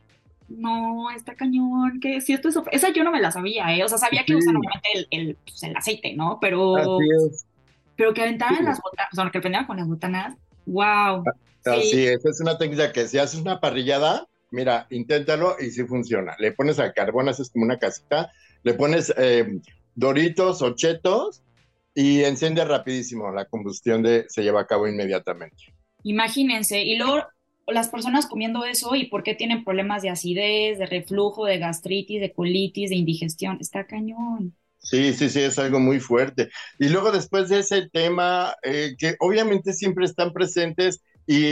No, 0.49 1.09
está 1.11 1.33
cañón, 1.35 1.99
que 2.01 2.19
si 2.19 2.33
esto 2.33 2.49
es, 2.49 2.57
esa 2.71 2.89
yo 2.91 3.03
no 3.03 3.11
me 3.11 3.21
la 3.21 3.31
sabía, 3.31 3.73
¿eh? 3.73 3.83
O 3.83 3.87
sea, 3.89 3.97
sabía 3.97 4.25
que 4.25 4.33
Sí. 4.33 4.39
usan 4.39 4.57
obviamente 4.57 4.89
el, 4.95 5.07
el, 5.11 5.35
pues, 5.45 5.63
el 5.63 5.77
aceite, 5.77 6.13
¿no? 6.13 6.39
Pero, 6.41 6.75
Así 6.75 6.89
es. 7.27 7.45
pero 7.95 8.13
que 8.13 8.21
aventaban 8.23 8.57
Sí. 8.57 8.63
las 8.63 8.81
botanas, 8.81 9.09
o 9.13 9.15
sea, 9.15 9.29
que 9.31 9.39
prendían 9.39 9.65
con 9.65 9.77
las 9.77 9.87
botanas, 9.87 10.35
wow. 10.65 11.23
Así 11.63 12.05
es, 12.05 12.25
es 12.25 12.41
una 12.41 12.57
técnica 12.57 12.91
que 12.91 13.07
si 13.07 13.17
haces 13.19 13.39
una 13.39 13.59
parrillada, 13.61 14.27
mira, 14.51 14.87
inténtalo 14.89 15.55
y 15.59 15.71
sí 15.71 15.83
funciona. 15.85 16.35
Le 16.39 16.51
pones 16.51 16.79
al 16.79 16.93
carbón, 16.93 17.29
haces 17.29 17.49
como 17.49 17.65
una 17.65 17.79
casita, 17.79 18.31
le 18.63 18.73
pones 18.73 19.13
eh, 19.17 19.59
doritos 19.95 20.61
o 20.61 20.75
chetos 20.75 21.41
y 21.95 22.23
enciende 22.23 22.63
rapidísimo. 22.63 23.31
La 23.31 23.45
combustión 23.45 24.03
de, 24.03 24.25
se 24.29 24.43
lleva 24.43 24.61
a 24.61 24.67
cabo 24.67 24.87
inmediatamente. 24.87 25.73
Imagínense, 26.03 26.81
y 26.81 26.97
luego 26.97 27.23
las 27.67 27.89
personas 27.89 28.27
comiendo 28.27 28.65
eso 28.65 28.95
y 28.95 29.07
por 29.07 29.23
qué 29.23 29.35
tienen 29.35 29.63
problemas 29.63 30.01
de 30.01 30.09
acidez, 30.09 30.77
de 30.77 30.85
reflujo, 30.85 31.45
de 31.45 31.59
gastritis, 31.59 32.19
de 32.19 32.33
colitis, 32.33 32.89
de 32.89 32.95
indigestión, 32.95 33.57
está 33.59 33.85
cañón. 33.85 34.55
Sí, 34.79 35.13
sí, 35.13 35.29
sí, 35.29 35.41
es 35.41 35.59
algo 35.59 35.79
muy 35.79 35.99
fuerte. 35.99 36.49
Y 36.79 36.89
luego 36.89 37.11
después 37.11 37.49
de 37.49 37.59
ese 37.59 37.87
tema, 37.89 38.55
eh, 38.63 38.95
que 38.97 39.15
obviamente 39.19 39.73
siempre 39.73 40.05
están 40.05 40.33
presentes 40.33 41.03
y, 41.33 41.45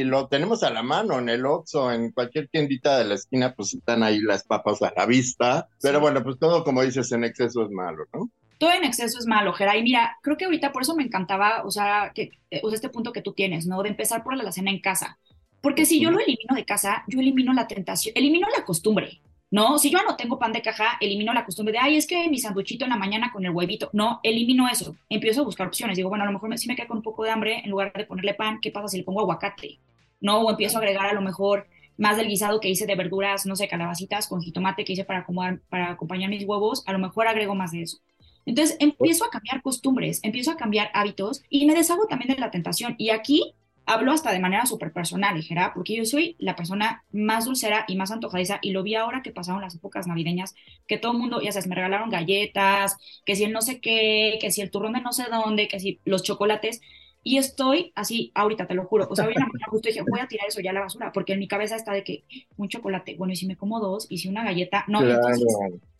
y 0.00 0.04
lo 0.04 0.28
tenemos 0.28 0.62
a 0.62 0.70
la 0.70 0.82
mano 0.82 1.18
en 1.18 1.28
el 1.28 1.44
Oxxo, 1.46 1.92
en 1.92 2.12
cualquier 2.12 2.48
tiendita 2.48 2.98
de 2.98 3.04
la 3.04 3.14
esquina, 3.14 3.54
pues 3.54 3.74
están 3.74 4.02
ahí 4.02 4.20
las 4.20 4.44
papas 4.44 4.80
a 4.82 4.92
la 4.96 5.06
vista. 5.06 5.68
Pero 5.82 5.98
Sí. 5.98 6.00
bueno, 6.02 6.22
pues 6.22 6.38
todo 6.38 6.64
como 6.64 6.82
dices, 6.82 7.10
en 7.12 7.24
exceso 7.24 7.64
es 7.64 7.70
malo, 7.70 8.04
¿no? 8.12 8.30
Todo 8.58 8.72
en 8.72 8.84
exceso 8.84 9.18
es 9.18 9.26
malo, 9.26 9.52
Geray. 9.54 9.82
Mira, 9.82 10.18
creo 10.22 10.36
que 10.36 10.44
ahorita 10.44 10.70
por 10.70 10.82
eso 10.82 10.94
me 10.94 11.02
encantaba, 11.02 11.62
o 11.64 11.70
sea, 11.70 12.12
que, 12.14 12.30
eh, 12.50 12.60
o 12.62 12.68
sea, 12.68 12.76
este 12.76 12.90
punto 12.90 13.12
que 13.12 13.22
tú 13.22 13.32
tienes, 13.32 13.66
¿no? 13.66 13.82
De 13.82 13.88
empezar 13.88 14.22
por 14.22 14.36
la 14.36 14.52
cena 14.52 14.70
en 14.70 14.80
casa. 14.80 15.18
Porque 15.62 15.84
si 15.86 16.00
yo 16.00 16.10
lo 16.10 16.18
elimino 16.18 16.54
de 16.54 16.64
casa, 16.64 17.04
yo 17.06 17.20
elimino 17.20 17.52
la 17.52 17.66
tentación, 17.66 18.12
elimino 18.16 18.46
la 18.56 18.64
costumbre, 18.64 19.20
¿no? 19.50 19.78
Si 19.78 19.90
yo 19.90 19.98
no 20.02 20.16
tengo 20.16 20.38
pan 20.38 20.52
de 20.52 20.62
caja, 20.62 20.96
elimino 21.00 21.32
la 21.32 21.44
costumbre 21.44 21.72
de, 21.72 21.78
ay, 21.78 21.96
es 21.96 22.06
que 22.06 22.28
mi 22.28 22.38
sanduchito 22.38 22.84
en 22.84 22.90
la 22.90 22.96
mañana 22.96 23.32
con 23.32 23.44
el 23.44 23.50
huevito. 23.50 23.90
No, 23.92 24.20
elimino 24.22 24.68
eso. 24.68 24.94
Empiezo 25.08 25.42
a 25.42 25.44
buscar 25.44 25.66
opciones. 25.66 25.96
Digo, 25.96 26.08
bueno, 26.08 26.24
a 26.24 26.26
lo 26.26 26.32
mejor 26.32 26.48
me, 26.48 26.58
si 26.58 26.68
me 26.68 26.76
queda 26.76 26.86
con 26.86 26.98
un 26.98 27.02
poco 27.02 27.24
de 27.24 27.30
hambre, 27.30 27.60
en 27.64 27.70
lugar 27.70 27.92
de 27.92 28.04
ponerle 28.04 28.34
pan, 28.34 28.60
¿qué 28.60 28.70
pasa 28.70 28.88
si 28.88 28.98
le 28.98 29.04
pongo 29.04 29.20
aguacate? 29.20 29.80
¿No? 30.20 30.40
O 30.40 30.50
empiezo 30.50 30.78
a 30.78 30.80
agregar 30.80 31.06
a 31.06 31.12
lo 31.12 31.20
mejor 31.20 31.66
más 31.96 32.16
del 32.16 32.28
guisado 32.28 32.60
que 32.60 32.68
hice 32.68 32.86
de 32.86 32.94
verduras, 32.94 33.44
no 33.44 33.56
sé, 33.56 33.68
calabacitas 33.68 34.26
con 34.26 34.40
jitomate 34.40 34.84
que 34.84 34.94
hice 34.94 35.04
para, 35.04 35.20
acomodar, 35.20 35.60
para 35.68 35.90
acompañar 35.90 36.30
mis 36.30 36.44
huevos, 36.44 36.82
a 36.86 36.92
lo 36.92 36.98
mejor 36.98 37.28
agrego 37.28 37.54
más 37.54 37.72
de 37.72 37.82
eso. 37.82 37.98
Entonces 38.46 38.76
empiezo 38.80 39.24
a 39.24 39.30
cambiar 39.30 39.60
costumbres, 39.62 40.20
empiezo 40.22 40.50
a 40.50 40.56
cambiar 40.56 40.90
hábitos 40.94 41.42
y 41.50 41.66
me 41.66 41.74
deshago 41.74 42.06
también 42.06 42.34
de 42.34 42.40
la 42.40 42.50
tentación. 42.50 42.94
Y 42.96 43.10
aquí 43.10 43.54
hablo 43.92 44.12
hasta 44.12 44.32
de 44.32 44.40
manera 44.40 44.66
súper 44.66 44.92
personal, 44.92 45.34
ligera, 45.36 45.72
porque 45.74 45.96
yo 45.96 46.04
soy 46.04 46.36
la 46.38 46.56
persona 46.56 47.04
más 47.12 47.44
dulcera 47.46 47.84
y 47.88 47.96
más 47.96 48.10
antojadiza 48.10 48.58
y 48.62 48.70
lo 48.72 48.82
vi 48.82 48.94
ahora 48.94 49.22
que 49.22 49.32
pasaron 49.32 49.60
las 49.62 49.74
épocas 49.74 50.06
navideñas, 50.06 50.54
que 50.86 50.98
todo 50.98 51.12
el 51.12 51.18
mundo, 51.18 51.40
ya 51.42 51.52
sabes, 51.52 51.66
me 51.68 51.74
regalaron 51.74 52.10
galletas, 52.10 52.96
que 53.24 53.36
si 53.36 53.44
el 53.44 53.52
no 53.52 53.62
sé 53.62 53.80
qué, 53.80 54.38
que 54.40 54.50
si 54.50 54.60
el 54.62 54.70
turrón 54.70 54.92
de 54.94 55.00
no 55.02 55.12
sé 55.12 55.24
dónde, 55.30 55.68
que 55.68 55.80
si 55.80 56.00
los 56.04 56.22
chocolates. 56.22 56.80
Y 57.22 57.36
estoy 57.38 57.92
así, 57.96 58.32
ahorita 58.34 58.66
te 58.66 58.74
lo 58.74 58.84
juro. 58.86 59.06
O 59.10 59.14
sea, 59.16 59.26
hoy 59.26 59.34
en 59.34 59.40
la 59.40 59.46
mañana 59.46 59.66
justo 59.70 59.88
dije, 59.88 60.02
voy 60.08 60.20
a 60.20 60.26
tirar 60.28 60.48
eso 60.48 60.60
ya 60.62 60.70
a 60.70 60.72
la 60.74 60.80
basura, 60.80 61.12
porque 61.12 61.34
en 61.34 61.38
mi 61.40 61.48
cabeza 61.48 61.76
está 61.76 61.92
de 61.92 62.02
que 62.04 62.24
un 62.56 62.68
chocolate, 62.68 63.16
bueno, 63.18 63.32
y 63.34 63.36
si 63.36 63.46
me 63.46 63.56
como 63.56 63.78
dos, 63.80 64.06
y 64.08 64.18
si 64.18 64.28
una 64.28 64.44
galleta, 64.44 64.84
no, 64.88 65.04
Claro. 65.04 65.14
entonces, 65.16 65.44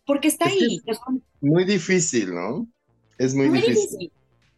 porque 0.05 0.27
está 0.29 0.45
Es 0.45 0.53
ahí. 0.53 0.79
es 0.85 0.99
muy 1.41 1.65
difícil, 1.65 2.33
¿no? 2.33 2.67
Es 3.17 3.35
muy, 3.35 3.49
Muy 3.49 3.59
difícil. 3.59 3.89
difícil. 3.91 4.11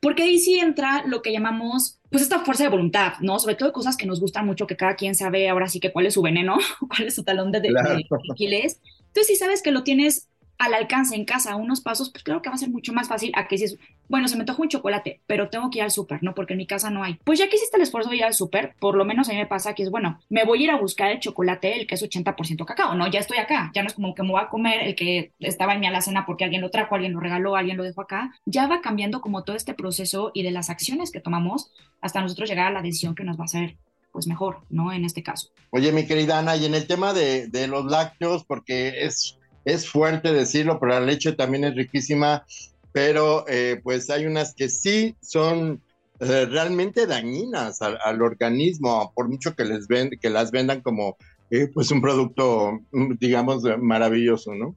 Porque 0.04 0.22
ahí 0.24 0.38
sí 0.38 0.60
entra 0.60 1.04
lo 1.08 1.24
que 1.24 1.32
llamamos, 1.32 2.00
pues 2.12 2.22
esta 2.22 2.42
fuerza 2.46 2.66
de 2.66 2.70
voluntad, 2.70 3.14
¿no? 3.22 3.40
Sobre 3.40 3.56
todo 3.56 3.74
cosas 3.74 3.98
que 3.98 4.06
nos 4.06 4.20
gustan 4.20 4.46
mucho, 4.46 4.68
que 4.68 4.78
cada 4.78 4.96
quien 4.96 5.16
sabe 5.16 5.50
ahora 5.50 5.68
sí 5.70 5.80
que 5.80 5.92
cuál 5.92 6.06
es 6.06 6.14
su 6.14 6.22
veneno, 6.22 6.58
cuál 6.90 7.08
es 7.08 7.16
su 7.16 7.24
talón 7.24 7.52
de, 7.52 7.62
de- 7.62 7.70
Claro. 7.70 7.96
de 7.98 8.06
Aquiles. 8.32 8.80
Entonces, 9.08 9.28
si 9.28 9.36
sabes 9.38 9.64
que 9.64 9.72
lo 9.72 9.84
tienes 9.84 10.28
al 10.58 10.74
alcance 10.74 11.16
en 11.16 11.26
casa, 11.26 11.56
unos 11.56 11.82
pasos, 11.82 12.10
pues 12.10 12.24
claro 12.24 12.42
que 12.42 12.50
va 12.50 12.56
a 12.56 12.58
ser 12.58 12.70
mucho 12.70 12.94
más 12.94 13.08
fácil 13.08 13.32
a 13.36 13.48
que 13.48 13.58
si 13.58 13.66
es, 13.66 13.78
bueno, 14.08 14.28
se 14.28 14.36
me 14.36 14.42
antoja 14.42 14.62
un 14.62 14.70
chocolate, 14.70 15.22
pero 15.28 15.50
tengo 15.50 15.70
que 15.70 15.80
ir 15.80 15.84
al 15.84 15.92
súper, 15.92 16.24
¿no? 16.24 16.34
Porque 16.34 16.54
en 16.54 16.58
mi 16.58 16.68
casa 16.68 16.90
no 16.90 17.04
hay. 17.04 17.20
Pues 17.24 17.40
ya 17.40 17.50
que 17.50 17.56
hiciste 17.56 17.78
el 17.78 17.84
esfuerzo 17.84 18.10
de 18.10 18.18
ir 18.18 18.24
al 18.24 18.34
súper, 18.34 18.76
por 18.80 18.96
lo 18.96 19.06
menos 19.06 19.30
a 19.30 19.32
mí 19.32 19.38
me 19.38 19.46
pasa 19.46 19.74
que 19.74 19.84
es, 19.84 19.90
bueno, 19.90 20.20
me 20.30 20.46
voy 20.46 20.62
a 20.62 20.64
ir 20.64 20.72
a 20.72 20.78
buscar 20.78 21.12
el 21.12 21.20
chocolate, 21.20 21.80
el 21.80 21.88
que 21.88 21.96
es 21.96 22.04
80% 22.04 22.66
cacao, 22.66 22.96
¿no? 22.96 23.08
Ya 23.08 23.20
estoy 23.20 23.38
acá, 23.38 23.72
ya 23.74 23.82
no 23.82 23.88
es 23.88 23.94
como 23.94 24.14
que 24.14 24.24
me 24.24 24.32
voy 24.32 24.42
a 24.42 24.50
comer 24.50 24.82
el 24.82 24.96
que 24.96 25.32
estaba 25.40 25.74
en 25.74 25.80
mi 25.80 25.88
alacena 25.88 26.26
porque 26.26 26.44
alguien 26.44 26.62
lo 26.62 26.70
trajo, 26.70 26.96
alguien 26.96 27.14
lo 27.14 27.20
regaló, 27.20 27.56
alguien 27.56 27.78
lo 27.78 27.84
dejó 27.84 28.02
acá. 28.02 28.34
Ya 28.46 28.68
va 28.68 28.82
cambiando 28.82 29.22
como 29.22 29.44
todo 29.44 29.56
este 29.56 29.74
proceso 29.74 30.32
y 30.34 30.44
de 30.44 30.52
las 30.52 30.70
acciones 30.70 31.12
que 31.12 31.20
tomamos 31.20 31.72
hasta 32.02 32.22
nosotros 32.22 32.50
llegar 32.50 32.68
a 32.68 32.72
la 32.72 32.82
decisión 32.82 33.16
que 33.16 33.24
nos 33.24 33.38
va 33.38 33.44
a 33.44 33.46
hacer, 33.46 33.78
pues 34.12 34.28
mejor, 34.28 34.60
¿no? 34.70 34.92
En 34.92 35.06
este 35.06 35.24
caso. 35.24 35.50
Oye, 35.72 35.92
mi 35.92 36.06
querida 36.06 36.40
Ana, 36.40 36.56
y 36.56 36.66
en 36.66 36.76
el 36.76 36.86
tema 36.86 37.14
de, 37.14 37.48
de 37.48 37.68
los 37.68 37.86
lácteos, 37.86 38.44
porque 38.44 39.06
es, 39.06 39.40
es 39.66 39.90
fuerte 39.90 40.34
decirlo, 40.34 40.80
pero 40.80 40.94
la 40.94 41.00
leche 41.02 41.34
también 41.34 41.64
es 41.64 41.76
riquísima, 41.76 42.46
pero 42.92 43.46
eh, 43.48 43.80
pues 43.84 44.10
hay 44.10 44.26
unas 44.26 44.54
que 44.54 44.70
sí 44.70 45.16
son 45.22 45.82
eh, 46.20 46.46
realmente 46.46 47.08
dañinas 47.08 47.82
al, 47.82 48.22
organismo, 48.22 49.12
por 49.16 49.28
mucho 49.28 49.56
que 49.56 49.66
les 49.66 49.88
ven, 49.88 50.12
que 50.22 50.30
las 50.30 50.52
vendan 50.52 50.82
como 50.82 51.18
eh, 51.50 51.68
pues 51.74 51.92
un 51.92 52.02
producto, 52.02 52.80
mm, 52.92 53.16
digamos, 53.20 53.64
maravilloso, 53.80 54.54
¿no? 54.54 54.76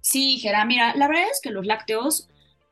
Sí, 0.00 0.38
Gera, 0.38 0.64
mira, 0.64 0.94
la 0.94 1.08
verdad 1.08 1.24
es 1.30 1.40
que 1.42 1.50
los 1.50 1.66
lácteos, 1.66 2.28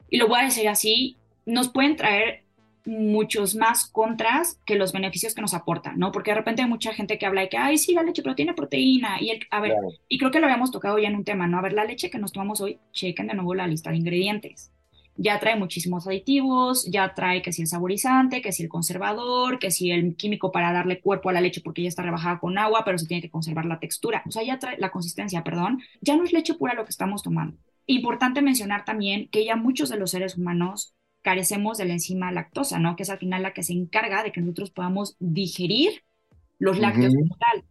y 0.09 0.18
lo 0.18 0.29
voy 0.29 0.40
a 0.40 0.44
decir 0.44 0.68
así, 0.68 1.16
nos 1.44 1.68
pueden 1.68 1.96
traer 1.96 2.43
muchos 2.86 3.54
más 3.54 3.86
contras 3.86 4.60
que 4.66 4.76
los 4.76 4.92
beneficios 4.92 5.34
que 5.34 5.40
nos 5.40 5.54
aportan, 5.54 5.98
¿no? 5.98 6.12
Porque 6.12 6.30
de 6.32 6.36
repente 6.36 6.62
hay 6.62 6.68
mucha 6.68 6.92
gente 6.92 7.18
que 7.18 7.26
habla 7.26 7.42
de 7.42 7.48
que, 7.48 7.56
ay, 7.56 7.78
sí, 7.78 7.94
la 7.94 8.02
leche, 8.02 8.22
pero 8.22 8.34
tiene 8.34 8.54
proteína. 8.54 9.20
Y 9.20 9.30
el, 9.30 9.40
a 9.50 9.60
ver, 9.60 9.72
Claro. 9.72 9.88
y 10.08 10.18
creo 10.18 10.30
que 10.30 10.40
lo 10.40 10.46
habíamos 10.46 10.70
tocado 10.70 10.98
ya 10.98 11.08
en 11.08 11.16
un 11.16 11.24
tema, 11.24 11.46
¿no? 11.46 11.58
A 11.58 11.62
ver, 11.62 11.72
la 11.72 11.84
leche 11.84 12.10
que 12.10 12.18
nos 12.18 12.32
tomamos 12.32 12.60
hoy, 12.60 12.78
chequen 12.92 13.28
de 13.28 13.34
nuevo 13.34 13.54
la 13.54 13.66
lista 13.66 13.90
de 13.90 13.96
ingredientes. 13.96 14.70
Ya 15.16 15.38
trae 15.38 15.54
muchísimos 15.56 16.08
aditivos, 16.08 16.90
ya 16.90 17.14
trae 17.14 17.40
que 17.40 17.52
si 17.52 17.62
el 17.62 17.68
saborizante, 17.68 18.42
que 18.42 18.50
si 18.50 18.64
el 18.64 18.68
conservador, 18.68 19.60
que 19.60 19.70
si 19.70 19.92
el 19.92 20.16
químico 20.16 20.50
para 20.50 20.72
darle 20.72 21.00
cuerpo 21.00 21.28
a 21.28 21.32
la 21.32 21.40
leche 21.40 21.60
porque 21.60 21.82
ya 21.82 21.88
está 21.88 22.02
rebajada 22.02 22.40
con 22.40 22.58
agua, 22.58 22.82
pero 22.84 22.98
se 22.98 23.06
tiene 23.06 23.22
que 23.22 23.30
conservar 23.30 23.64
la 23.64 23.78
textura. 23.78 24.24
O 24.26 24.32
sea, 24.32 24.42
ya 24.42 24.58
trae 24.58 24.76
la 24.78 24.90
consistencia, 24.90 25.44
perdón. 25.44 25.80
Ya 26.00 26.16
no 26.16 26.24
es 26.24 26.32
leche 26.32 26.54
pura 26.54 26.74
lo 26.74 26.84
que 26.84 26.90
estamos 26.90 27.22
tomando. 27.22 27.56
Importante 27.86 28.42
mencionar 28.42 28.84
también 28.84 29.28
que 29.28 29.44
ya 29.44 29.54
muchos 29.56 29.88
de 29.88 29.98
los 29.98 30.10
seres 30.10 30.36
humanos 30.36 30.94
carecemos 31.24 31.78
de 31.78 31.87
la 31.87 31.94
enzima 31.94 32.30
lactosa, 32.30 32.78
¿no? 32.78 32.96
Que 32.96 33.02
es 33.02 33.10
al 33.10 33.18
final 33.18 33.42
la 33.42 33.54
que 33.54 33.62
se 33.62 33.72
encarga 33.72 34.22
de 34.22 34.30
que 34.30 34.42
nosotros 34.42 34.70
podamos 34.70 35.16
digerir 35.18 36.04
los 36.58 36.78
lácteos 36.78 37.14
como 37.14 37.37
tal. 37.38 37.64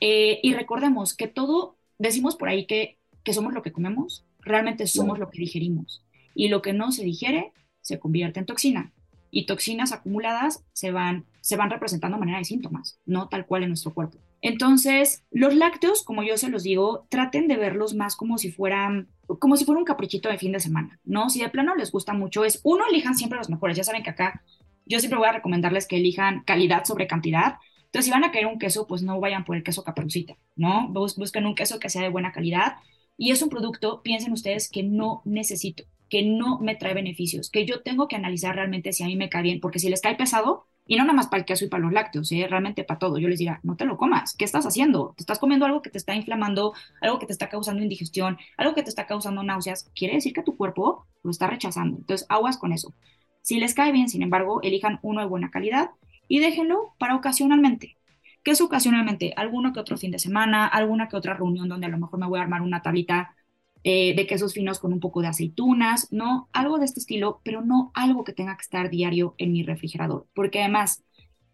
Eh, 0.00 0.38
y 0.42 0.52
recordemos 0.52 1.16
que 1.16 1.26
todo, 1.26 1.78
decimos 1.98 2.36
por 2.36 2.50
ahí 2.50 2.66
que, 2.66 2.98
que 3.24 3.32
somos 3.32 3.54
lo 3.54 3.62
que 3.62 3.72
comemos, 3.72 4.26
realmente 4.40 4.86
somos 4.86 5.18
lo 5.18 5.30
que 5.30 5.38
digerimos. 5.38 6.04
Y 6.34 6.48
lo 6.48 6.60
que 6.60 6.74
no 6.74 6.92
se 6.92 7.02
digiere 7.02 7.52
se 7.80 7.98
convierte 7.98 8.38
en 8.38 8.46
toxina. 8.46 8.92
Y 9.30 9.46
toxinas 9.46 9.92
acumuladas 9.92 10.62
se 10.74 10.90
van, 10.90 11.24
se 11.40 11.56
van 11.56 11.70
representando 11.70 12.18
a 12.18 12.20
manera 12.20 12.38
de 12.38 12.44
síntomas, 12.44 12.98
no 13.06 13.28
tal 13.28 13.46
cual 13.46 13.62
en 13.62 13.70
nuestro 13.70 13.94
cuerpo. 13.94 14.18
Entonces, 14.42 15.22
los 15.30 15.54
lácteos, 15.54 16.02
como 16.02 16.22
yo 16.22 16.36
se 16.38 16.48
los 16.48 16.62
digo, 16.62 17.06
traten 17.10 17.46
de 17.48 17.56
verlos 17.56 17.94
más 17.94 18.16
como 18.16 18.38
si 18.38 18.50
fueran, 18.50 19.08
como 19.38 19.56
si 19.56 19.64
fuera 19.66 19.78
un 19.78 19.84
caprichito 19.84 20.28
de 20.30 20.38
fin 20.38 20.52
de 20.52 20.60
semana, 20.60 20.98
¿no? 21.04 21.28
Si 21.28 21.40
de 21.40 21.50
plano 21.50 21.74
les 21.76 21.92
gusta 21.92 22.14
mucho, 22.14 22.44
es 22.44 22.60
uno, 22.64 22.84
elijan 22.90 23.14
siempre 23.16 23.38
los 23.38 23.50
mejores. 23.50 23.76
Ya 23.76 23.84
saben 23.84 24.02
que 24.02 24.10
acá 24.10 24.42
yo 24.86 24.98
siempre 24.98 25.18
voy 25.18 25.28
a 25.28 25.32
recomendarles 25.32 25.86
que 25.86 25.96
elijan 25.96 26.42
calidad 26.44 26.84
sobre 26.84 27.06
cantidad. 27.06 27.56
Entonces, 27.86 28.06
si 28.06 28.10
van 28.10 28.24
a 28.24 28.30
querer 28.32 28.46
un 28.46 28.58
queso, 28.58 28.86
pues 28.86 29.02
no 29.02 29.20
vayan 29.20 29.44
por 29.44 29.56
el 29.56 29.62
queso 29.62 29.84
caperucita, 29.84 30.36
¿no? 30.56 30.88
Bus- 30.88 31.16
Busquen 31.16 31.44
un 31.46 31.54
queso 31.54 31.78
que 31.78 31.90
sea 31.90 32.02
de 32.02 32.08
buena 32.08 32.32
calidad. 32.32 32.76
Y 33.16 33.30
es 33.32 33.42
un 33.42 33.50
producto, 33.50 34.02
piensen 34.02 34.32
ustedes, 34.32 34.70
que 34.70 34.82
no 34.82 35.20
necesito, 35.26 35.84
que 36.08 36.22
no 36.22 36.58
me 36.60 36.76
trae 36.76 36.94
beneficios, 36.94 37.50
que 37.50 37.66
yo 37.66 37.82
tengo 37.82 38.08
que 38.08 38.16
analizar 38.16 38.54
realmente 38.54 38.92
si 38.92 39.02
a 39.02 39.06
mí 39.06 39.16
me 39.16 39.28
cae 39.28 39.42
bien, 39.42 39.60
porque 39.60 39.78
si 39.78 39.90
les 39.90 40.00
cae 40.00 40.16
pesado, 40.16 40.66
Y 40.90 40.96
no 40.96 41.04
nada 41.04 41.14
más 41.14 41.28
para 41.28 41.38
el 41.38 41.44
queso 41.44 41.64
y 41.64 41.68
para 41.68 41.84
los 41.84 41.92
lácteos, 41.92 42.32
¿eh? 42.32 42.48
realmente 42.50 42.82
para 42.82 42.98
todo. 42.98 43.16
Yo 43.18 43.28
les 43.28 43.38
diría, 43.38 43.60
no 43.62 43.76
te 43.76 43.84
lo 43.84 43.96
comas. 43.96 44.34
¿Qué 44.34 44.44
estás 44.44 44.66
haciendo? 44.66 45.14
Te 45.16 45.22
estás 45.22 45.38
comiendo 45.38 45.64
algo 45.64 45.82
que 45.82 45.88
te 45.88 45.98
está 45.98 46.16
inflamando, 46.16 46.74
algo 47.00 47.20
que 47.20 47.26
te 47.26 47.32
está 47.32 47.48
causando 47.48 47.80
indigestión, 47.80 48.38
algo 48.56 48.74
que 48.74 48.82
te 48.82 48.88
está 48.88 49.06
causando 49.06 49.44
náuseas. 49.44 49.88
Quiere 49.94 50.14
decir 50.14 50.32
que 50.32 50.42
tu 50.42 50.56
cuerpo 50.56 51.06
lo 51.22 51.30
está 51.30 51.46
rechazando. 51.46 51.98
Entonces, 51.98 52.26
aguas 52.28 52.58
con 52.58 52.72
eso. 52.72 52.92
Si 53.40 53.60
les 53.60 53.72
cae 53.72 53.92
bien, 53.92 54.08
sin 54.08 54.24
embargo, 54.24 54.62
elijan 54.62 54.98
uno 55.02 55.20
de 55.20 55.28
buena 55.28 55.52
calidad 55.52 55.92
y 56.26 56.40
déjenlo 56.40 56.96
para 56.98 57.14
ocasionalmente. 57.14 57.96
¿Qué 58.42 58.50
es 58.50 58.60
ocasionalmente? 58.60 59.32
Alguno 59.36 59.72
que 59.72 59.78
otro 59.78 59.96
fin 59.96 60.10
de 60.10 60.18
semana, 60.18 60.66
alguna 60.66 61.06
que 61.08 61.14
otra 61.14 61.34
reunión 61.34 61.68
donde 61.68 61.86
a 61.86 61.90
lo 61.90 61.98
mejor 61.98 62.18
me 62.18 62.26
voy 62.26 62.40
a 62.40 62.42
armar 62.42 62.62
una 62.62 62.82
tablita 62.82 63.36
eh, 63.82 64.14
de 64.14 64.26
quesos 64.26 64.52
finos 64.52 64.78
con 64.78 64.92
un 64.92 65.00
poco 65.00 65.22
de 65.22 65.28
aceitunas, 65.28 66.08
¿no? 66.10 66.48
Algo 66.52 66.78
de 66.78 66.84
este 66.84 67.00
estilo, 67.00 67.40
pero 67.42 67.62
no 67.62 67.90
algo 67.94 68.24
que 68.24 68.34
tenga 68.34 68.56
que 68.56 68.62
estar 68.62 68.90
diario 68.90 69.34
en 69.38 69.52
mi 69.52 69.62
refrigerador, 69.62 70.26
porque 70.34 70.60
además, 70.60 71.02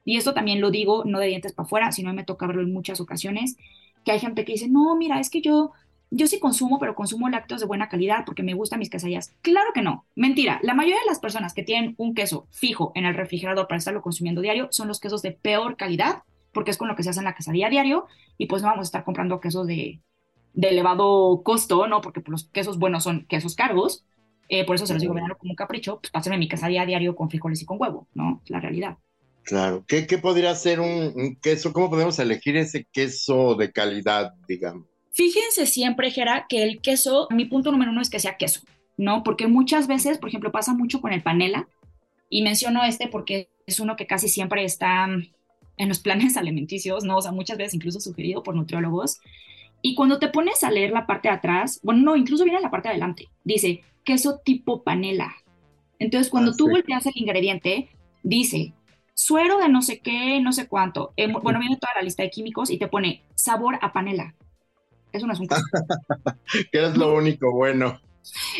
y 0.05 0.17
esto 0.17 0.35
también 0.35 0.61
lo 0.61 0.73
digo, 0.73 1.05
no 1.05 1.21
de 1.21 1.29
dientes 1.29 1.53
para 1.53 1.67
afuera, 1.67 1.93
sino 1.93 2.13
me 2.13 2.25
toca 2.25 2.47
verlo 2.49 2.63
en 2.63 2.73
muchas 2.73 3.01
ocasiones, 3.01 3.57
que 4.05 4.11
hay 4.11 4.19
gente 4.19 4.45
que 4.45 4.53
dice, 4.53 4.69
no, 4.69 4.97
mira, 4.97 5.21
es 5.21 5.31
que 5.31 5.41
yo, 5.41 5.71
yo 6.11 6.27
sí 6.27 6.41
consumo, 6.41 6.81
pero 6.81 6.97
consumo 6.97 7.29
lácteos 7.29 7.61
de 7.61 7.67
buena 7.67 7.89
calidad 7.89 8.25
porque 8.25 8.43
me 8.43 8.55
gustan 8.55 8.81
mis 8.81 8.91
quesadillas. 8.91 9.33
Claro 9.43 9.71
que 9.73 9.83
no, 9.83 10.05
mentira. 10.17 10.59
La 10.63 10.75
mayoría 10.75 11.01
de 11.01 11.07
las 11.07 11.21
personas 11.21 11.55
que 11.55 11.63
tienen 11.63 11.95
un 11.97 12.15
queso 12.15 12.49
fijo 12.51 12.93
en 12.97 13.05
el 13.05 13.15
refrigerador 13.15 13.69
para 13.69 13.79
estarlo 13.79 14.03
consumiendo 14.03 14.41
diario 14.41 14.69
son 14.71 14.89
los 14.89 14.99
quesos 14.99 15.23
de 15.23 15.33
peor 15.33 15.77
calidad, 15.77 16.23
porque 16.53 16.73
es 16.73 16.77
con 16.77 16.89
lo 16.89 16.97
que 16.97 17.03
se 17.03 17.11
hace 17.11 17.21
en 17.21 17.25
la 17.25 17.35
quesadilla 17.35 17.69
diario, 17.71 18.07
y 18.37 18.47
pues 18.47 18.63
no 18.63 18.69
vamos 18.69 18.85
a 18.85 18.89
estar 18.89 19.05
comprando 19.05 19.41
quesos 19.41 19.67
de, 19.67 20.01
de 20.57 20.71
elevado 20.71 21.43
costo, 21.45 21.87
¿no? 21.87 22.01
Porque 22.01 22.21
los 22.27 22.49
quesos 22.49 22.79
buenos 22.79 23.05
son 23.05 23.25
quesos 23.29 23.55
cargos. 23.55 24.05
Eh, 24.49 24.65
por 24.65 24.75
eso 24.75 24.87
se 24.87 24.93
los 24.93 25.03
digo, 25.03 25.15
veanlo 25.15 25.39
como 25.39 25.53
un 25.53 25.57
capricho, 25.57 26.01
pues 26.01 26.11
pásenme 26.11 26.39
mi 26.39 26.49
quesadilla 26.49 26.83
a 26.83 26.87
diario 26.87 27.15
con 27.15 27.31
frijoles 27.31 27.63
y 27.63 27.65
con 27.65 27.81
huevo, 27.81 28.09
¿no? 28.15 28.43
La 28.47 28.61
realidad. 28.61 28.97
Claro. 29.45 29.85
¿Qué, 29.87 30.07
qué 30.07 30.19
podría 30.19 30.55
ser 30.57 30.81
un, 30.81 31.37
queso? 31.41 31.73
¿Cómo 31.73 31.89
podemos 31.89 32.19
elegir 32.19 32.57
ese 32.57 32.85
queso 32.91 33.55
de 33.55 33.71
calidad, 33.71 34.35
digamos? 34.49 34.87
Fíjense 35.13 35.67
siempre, 35.67 36.11
Jera, 36.11 36.47
que 36.49 36.65
el 36.65 36.81
queso, 36.81 37.29
mi 37.31 37.45
punto 37.45 37.71
número 37.71 37.93
uno 37.93 38.03
es 38.03 38.11
que 38.11 38.19
sea 38.19 38.37
queso, 38.37 38.63
¿no? 38.97 39.23
Porque 39.23 39.47
muchas 39.47 39.87
veces, 39.87 40.19
por 40.19 40.29
ejemplo, 40.29 40.53
pasa 40.53 40.75
mucho 40.75 41.01
con 41.01 41.13
el 41.13 41.23
panela, 41.23 41.69
y 42.29 42.43
menciono 42.43 42.85
este 42.85 43.09
porque 43.09 43.49
es 43.67 43.81
uno 43.81 43.97
que 43.97 44.07
casi 44.07 44.29
siempre 44.29 44.65
está 44.65 45.07
en 45.77 45.89
los 45.89 46.01
planes 46.01 46.37
alimenticios, 46.37 47.05
¿no? 47.05 47.17
O 47.17 47.23
sea, 47.23 47.33
muchas 47.33 47.59
veces 47.59 47.75
incluso 47.75 48.01
sugerido 48.01 48.43
por 48.43 48.55
nutriólogos, 48.55 49.21
y 49.83 49.95
cuando 49.95 50.19
te 50.19 50.29
pones 50.29 50.65
a 50.65 50.71
leer 50.71 50.91
la 50.91 51.07
parte 51.07 51.29
de 51.29 51.35
atrás, 51.35 51.81
bueno, 51.83 52.03
no, 52.03 52.17
incluso 52.17 52.45
viene 52.45 52.61
la 52.61 52.71
parte 52.71 52.89
de 52.89 52.95
adelante, 52.95 53.29
dice 53.45 53.83
queso 54.05 54.41
tipo 54.45 54.83
panela. 54.83 55.35
Entonces, 55.99 56.31
cuando 56.31 56.53
ah, 56.53 56.55
tú 56.57 56.69
volteas 56.69 57.07
el 57.07 57.15
ingrediente, 57.17 57.89
dice 58.23 58.75
suero 59.17 59.59
de 59.59 59.69
no 59.69 59.83
sé 59.83 60.01
qué, 60.01 60.41
no 60.41 60.53
sé 60.53 60.69
cuánto. 60.69 61.13
Eh, 61.17 61.33
bueno, 61.33 61.59
viene 61.59 61.77
toda 61.77 61.95
la 61.97 62.03
lista 62.03 62.23
de 62.23 62.31
químicos 62.31 62.71
y 62.71 62.79
te 62.79 62.87
pone 62.87 63.23
sabor 63.35 63.79
a 63.81 63.93
panela. 63.93 64.35
Eso 65.13 65.27
no 65.27 65.33
es 65.33 65.41
un 65.41 65.49
queso. 65.49 65.63
que 66.73 66.85
es 66.85 66.97
lo 66.97 67.15
único 67.15 67.51
bueno. 67.51 67.99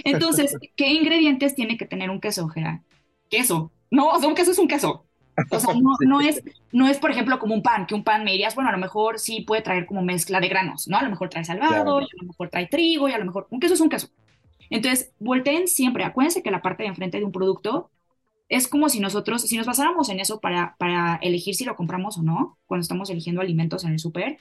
Entonces, 0.05 0.57
¿qué 0.75 0.89
ingredientes 0.93 1.55
tiene 1.55 1.77
que 1.77 1.87
tener 1.87 2.11
un 2.11 2.21
queso, 2.21 2.49
Gerard? 2.49 2.81
Queso. 3.29 3.71
No, 3.91 4.09
o 4.09 4.19
sea, 4.19 4.29
un 4.29 4.35
queso 4.35 4.53
es 4.53 4.59
un 4.59 4.69
queso. 4.69 5.06
O 5.51 5.61
sea, 5.61 5.75
no, 6.01 6.21
es, 6.21 6.43
no 6.73 6.89
es, 6.89 6.99
por 6.99 7.11
ejemplo, 7.11 7.39
como 7.39 7.55
un 7.55 7.63
pan, 7.63 7.87
que 7.87 7.95
un 7.95 8.05
pan 8.05 8.25
me 8.25 8.33
dirías, 8.33 8.55
bueno, 8.55 8.71
a 8.71 8.73
lo 8.73 8.79
mejor 8.79 9.19
sí 9.19 9.43
puede 9.43 9.63
traer 9.63 9.87
como 9.87 10.03
mezcla 10.03 10.41
de 10.41 10.49
granos, 10.49 10.89
¿no? 10.89 10.97
A 10.97 11.03
lo 11.03 11.11
mejor 11.11 11.29
trae 11.29 11.45
salvado, 11.45 12.01
y 12.01 12.05
a 12.05 12.23
lo 12.23 12.29
mejor 12.29 12.49
trae 12.49 12.67
trigo, 12.67 13.09
y 13.09 13.13
a 13.13 13.19
lo 13.19 13.27
mejor 13.27 13.47
un 13.51 13.61
queso 13.61 13.75
es 13.75 13.81
un 13.81 13.89
queso. 13.89 14.09
Entonces, 14.71 15.13
volteen 15.19 15.69
siempre, 15.69 16.05
acuérdense 16.05 16.43
que 16.43 16.51
la 16.51 16.63
parte 16.63 16.83
de 16.83 16.89
enfrente 16.89 17.19
de 17.19 17.25
un 17.25 17.33
producto 17.33 17.91
es 18.49 18.69
como 18.69 18.89
si 18.89 19.01
nosotros, 19.01 19.43
si 19.43 19.57
nos 19.57 19.67
basáramos 19.67 20.09
en 20.09 20.21
eso 20.21 20.41
para, 20.41 20.77
para 20.79 21.17
elegir 21.17 21.55
si 21.55 21.65
lo 21.65 21.77
compramos 21.77 22.19
o 22.19 22.23
no, 22.23 22.59
cuando 22.67 22.83
estamos 22.83 23.11
eligiendo 23.11 23.41
alimentos 23.41 23.85
en 23.85 23.93
el 23.93 23.99
súper, 23.99 24.39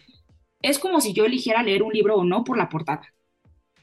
es 0.61 0.79
como 0.79 1.01
si 1.01 1.13
yo 1.13 1.25
eligiera 1.25 1.63
leer 1.63 1.83
un 1.83 1.93
libro 1.93 2.15
o 2.15 2.23
no 2.23 2.43
por 2.43 2.57
la 2.57 2.69
portada. 2.69 3.01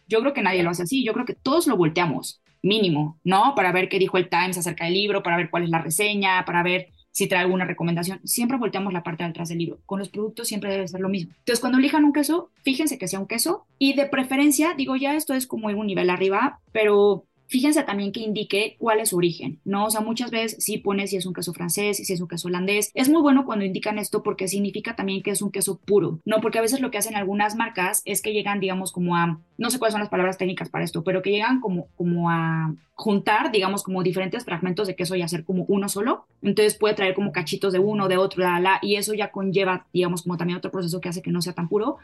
Yo 0.08 0.20
creo 0.20 0.32
que 0.32 0.42
nadie 0.42 0.62
lo 0.62 0.70
hace 0.70 0.82
así, 0.82 1.04
yo 1.04 1.12
creo 1.12 1.26
que 1.26 1.34
todos 1.34 1.66
lo 1.66 1.76
volteamos, 1.76 2.42
mínimo, 2.62 3.18
¿no? 3.24 3.54
Para 3.54 3.72
ver 3.72 3.88
qué 3.88 3.98
dijo 3.98 4.16
el 4.16 4.28
Times 4.28 4.58
acerca 4.58 4.84
del 4.84 4.94
libro, 4.94 5.22
para 5.22 5.36
ver 5.36 5.50
cuál 5.50 5.64
es 5.64 5.70
la 5.70 5.78
reseña, 5.78 6.44
para 6.44 6.62
ver 6.62 6.88
si 7.12 7.28
trae 7.28 7.42
alguna 7.42 7.64
recomendación, 7.64 8.20
siempre 8.24 8.58
volteamos 8.58 8.92
la 8.92 9.02
parte 9.02 9.22
de 9.22 9.30
atrás 9.30 9.50
del 9.50 9.58
libro. 9.58 9.78
Con 9.86 9.98
los 9.98 10.08
productos 10.08 10.48
siempre 10.48 10.72
debe 10.72 10.88
ser 10.88 11.00
lo 11.00 11.08
mismo. 11.08 11.32
Entonces, 11.38 11.60
cuando 11.60 11.78
elijan 11.78 12.04
un 12.04 12.12
queso, 12.12 12.50
fíjense 12.62 12.98
que 12.98 13.06
sea 13.06 13.20
un 13.20 13.26
queso 13.26 13.66
y 13.78 13.94
de 13.94 14.06
preferencia, 14.06 14.74
digo 14.76 14.96
ya, 14.96 15.14
esto 15.14 15.34
es 15.34 15.46
como 15.46 15.68
un 15.68 15.86
nivel 15.86 16.10
arriba, 16.10 16.60
pero 16.72 17.26
Fíjense 17.52 17.82
también 17.82 18.12
que 18.12 18.20
indique 18.20 18.76
cuál 18.78 19.00
es 19.00 19.10
su 19.10 19.18
origen, 19.18 19.60
¿no? 19.66 19.84
O 19.84 19.90
sea, 19.90 20.00
muchas 20.00 20.30
veces 20.30 20.56
sí 20.64 20.78
pone 20.78 21.06
si 21.06 21.18
es 21.18 21.26
un 21.26 21.34
queso 21.34 21.52
francés, 21.52 21.98
si 21.98 22.10
es 22.10 22.18
un 22.18 22.26
queso 22.26 22.48
holandés. 22.48 22.90
Es 22.94 23.10
muy 23.10 23.20
bueno 23.20 23.44
cuando 23.44 23.66
indican 23.66 23.98
esto 23.98 24.22
porque 24.22 24.48
significa 24.48 24.96
también 24.96 25.22
que 25.22 25.32
es 25.32 25.42
un 25.42 25.50
queso 25.50 25.78
puro, 25.78 26.18
¿no? 26.24 26.40
Porque 26.40 26.56
a 26.58 26.62
veces 26.62 26.80
lo 26.80 26.90
que 26.90 26.96
hacen 26.96 27.14
algunas 27.14 27.54
marcas 27.54 28.00
es 28.06 28.22
que 28.22 28.32
llegan, 28.32 28.58
digamos, 28.58 28.90
como 28.90 29.18
a, 29.18 29.38
no 29.58 29.68
sé 29.68 29.78
cuáles 29.78 29.92
son 29.92 30.00
las 30.00 30.08
palabras 30.08 30.38
técnicas 30.38 30.70
para 30.70 30.82
esto, 30.82 31.04
pero 31.04 31.20
que 31.20 31.30
llegan 31.30 31.60
como, 31.60 31.88
como 31.94 32.30
a 32.30 32.74
juntar, 32.94 33.52
digamos, 33.52 33.82
como 33.82 34.02
diferentes 34.02 34.46
fragmentos 34.46 34.86
de 34.86 34.96
queso 34.96 35.14
y 35.14 35.20
hacer 35.20 35.44
como 35.44 35.66
uno 35.68 35.90
solo. 35.90 36.24
Entonces 36.40 36.74
puede 36.78 36.94
traer 36.94 37.12
como 37.14 37.32
cachitos 37.32 37.74
de 37.74 37.80
uno, 37.80 38.08
de 38.08 38.16
otro, 38.16 38.44
la, 38.44 38.60
la, 38.60 38.78
y 38.80 38.96
eso 38.96 39.12
ya 39.12 39.30
conlleva, 39.30 39.88
digamos, 39.92 40.22
como 40.22 40.38
también 40.38 40.56
otro 40.56 40.70
proceso 40.70 41.02
que 41.02 41.10
hace 41.10 41.20
que 41.20 41.30
no 41.30 41.42
sea 41.42 41.52
tan 41.52 41.68
puro 41.68 41.98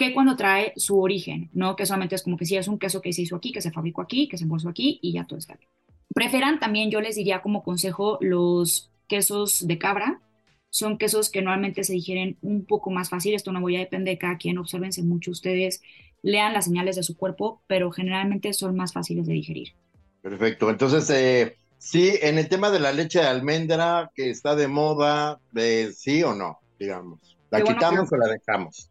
que 0.00 0.14
cuando 0.14 0.34
trae 0.34 0.72
su 0.76 0.98
origen, 0.98 1.50
¿no? 1.52 1.76
Que 1.76 1.84
solamente 1.84 2.14
es 2.14 2.22
como 2.22 2.38
que 2.38 2.46
sí, 2.46 2.56
es 2.56 2.68
un 2.68 2.78
queso 2.78 3.02
que 3.02 3.12
se 3.12 3.20
hizo 3.20 3.36
aquí, 3.36 3.52
que 3.52 3.60
se 3.60 3.70
fabricó 3.70 4.00
aquí, 4.00 4.28
que 4.28 4.38
se 4.38 4.44
embolsó 4.44 4.70
aquí 4.70 4.98
y 5.02 5.12
ya 5.12 5.26
todo 5.26 5.38
está 5.38 5.56
bien. 5.56 5.68
Preferan 6.14 6.58
también, 6.58 6.90
yo 6.90 7.02
les 7.02 7.16
diría 7.16 7.42
como 7.42 7.62
consejo, 7.62 8.16
los 8.22 8.90
quesos 9.08 9.66
de 9.66 9.76
cabra. 9.76 10.22
Son 10.70 10.96
quesos 10.96 11.28
que 11.28 11.42
normalmente 11.42 11.84
se 11.84 11.92
digieren 11.92 12.38
un 12.40 12.64
poco 12.64 12.90
más 12.90 13.10
fácil. 13.10 13.34
Esto 13.34 13.52
no 13.52 13.60
voy 13.60 13.76
a 13.76 13.80
depender 13.80 14.14
de 14.14 14.18
cada 14.18 14.38
quien. 14.38 14.56
Obsérvense 14.56 15.02
mucho 15.02 15.32
ustedes, 15.32 15.82
lean 16.22 16.54
las 16.54 16.64
señales 16.64 16.96
de 16.96 17.02
su 17.02 17.18
cuerpo, 17.18 17.60
pero 17.66 17.92
generalmente 17.92 18.54
son 18.54 18.74
más 18.76 18.94
fáciles 18.94 19.26
de 19.26 19.34
digerir. 19.34 19.74
Perfecto. 20.22 20.70
Entonces, 20.70 21.10
eh, 21.10 21.58
sí, 21.76 22.14
en 22.22 22.38
el 22.38 22.48
tema 22.48 22.70
de 22.70 22.80
la 22.80 22.92
leche 22.92 23.18
de 23.18 23.26
almendra, 23.26 24.10
que 24.14 24.30
está 24.30 24.56
de 24.56 24.66
moda, 24.66 25.40
de 25.52 25.92
sí 25.92 26.22
o 26.22 26.34
no, 26.34 26.58
digamos. 26.78 27.36
¿La 27.50 27.60
quitamos 27.60 28.10
o 28.10 28.16
la 28.16 28.28
dejamos? 28.28 28.89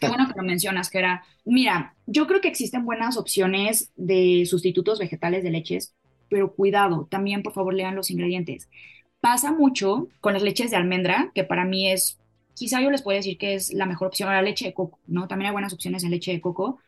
Qué 0.00 0.08
bueno 0.08 0.28
que 0.28 0.34
lo 0.36 0.42
mencionas, 0.42 0.90
que 0.90 1.02
mira, 1.44 1.94
yo 2.06 2.26
creo 2.26 2.40
que 2.40 2.48
existen 2.48 2.84
buenas 2.84 3.16
opciones 3.16 3.90
de 3.96 4.44
sustitutos 4.46 4.98
vegetales 4.98 5.42
de 5.42 5.50
leches, 5.50 5.94
pero 6.28 6.52
cuidado, 6.54 7.06
también 7.10 7.42
por 7.42 7.52
favor 7.52 7.74
lean 7.74 7.96
los 7.96 8.10
ingredientes. 8.10 8.68
Pasa 9.20 9.52
mucho 9.52 10.08
con 10.20 10.32
las 10.32 10.42
leches 10.42 10.70
de 10.70 10.76
almendra, 10.76 11.30
que 11.34 11.44
para 11.44 11.64
mí 11.64 11.90
es, 11.90 12.18
quizá 12.54 12.80
yo 12.80 12.90
les 12.90 13.02
puedo 13.02 13.16
decir 13.16 13.38
que 13.38 13.54
es 13.54 13.72
la 13.72 13.86
mejor 13.86 14.08
opción, 14.08 14.28
la 14.28 14.42
leche 14.42 14.66
de 14.66 14.74
coco, 14.74 14.98
¿no? 15.06 15.26
También 15.26 15.48
hay 15.48 15.52
buenas 15.52 15.72
opciones 15.72 16.04
en 16.04 16.10
leche 16.10 16.32
de 16.32 16.40
coco, 16.40 16.78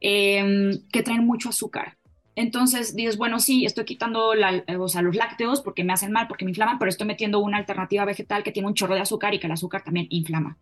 em, 0.00 0.80
que 0.92 1.02
traen 1.02 1.26
mucho 1.26 1.48
azúcar. 1.48 1.96
Entonces 2.36 2.94
dices, 2.94 3.16
bueno, 3.16 3.40
sí, 3.40 3.64
estoy 3.64 3.86
quitando 3.86 4.34
la, 4.34 4.62
o 4.78 4.88
sea, 4.88 5.00
los 5.02 5.16
lácteos 5.16 5.62
porque 5.62 5.84
me 5.84 5.94
hacen 5.94 6.12
mal, 6.12 6.28
porque 6.28 6.44
me 6.44 6.50
inflaman, 6.50 6.78
pero 6.78 6.90
estoy 6.90 7.06
metiendo 7.06 7.40
una 7.40 7.56
alternativa 7.56 8.04
vegetal 8.04 8.42
que 8.42 8.52
tiene 8.52 8.68
un 8.68 8.74
chorro 8.74 8.94
de 8.94 9.00
azúcar 9.00 9.32
y 9.34 9.40
que 9.40 9.46
el 9.46 9.52
azúcar 9.52 9.82
también 9.82 10.06
inflama. 10.10 10.58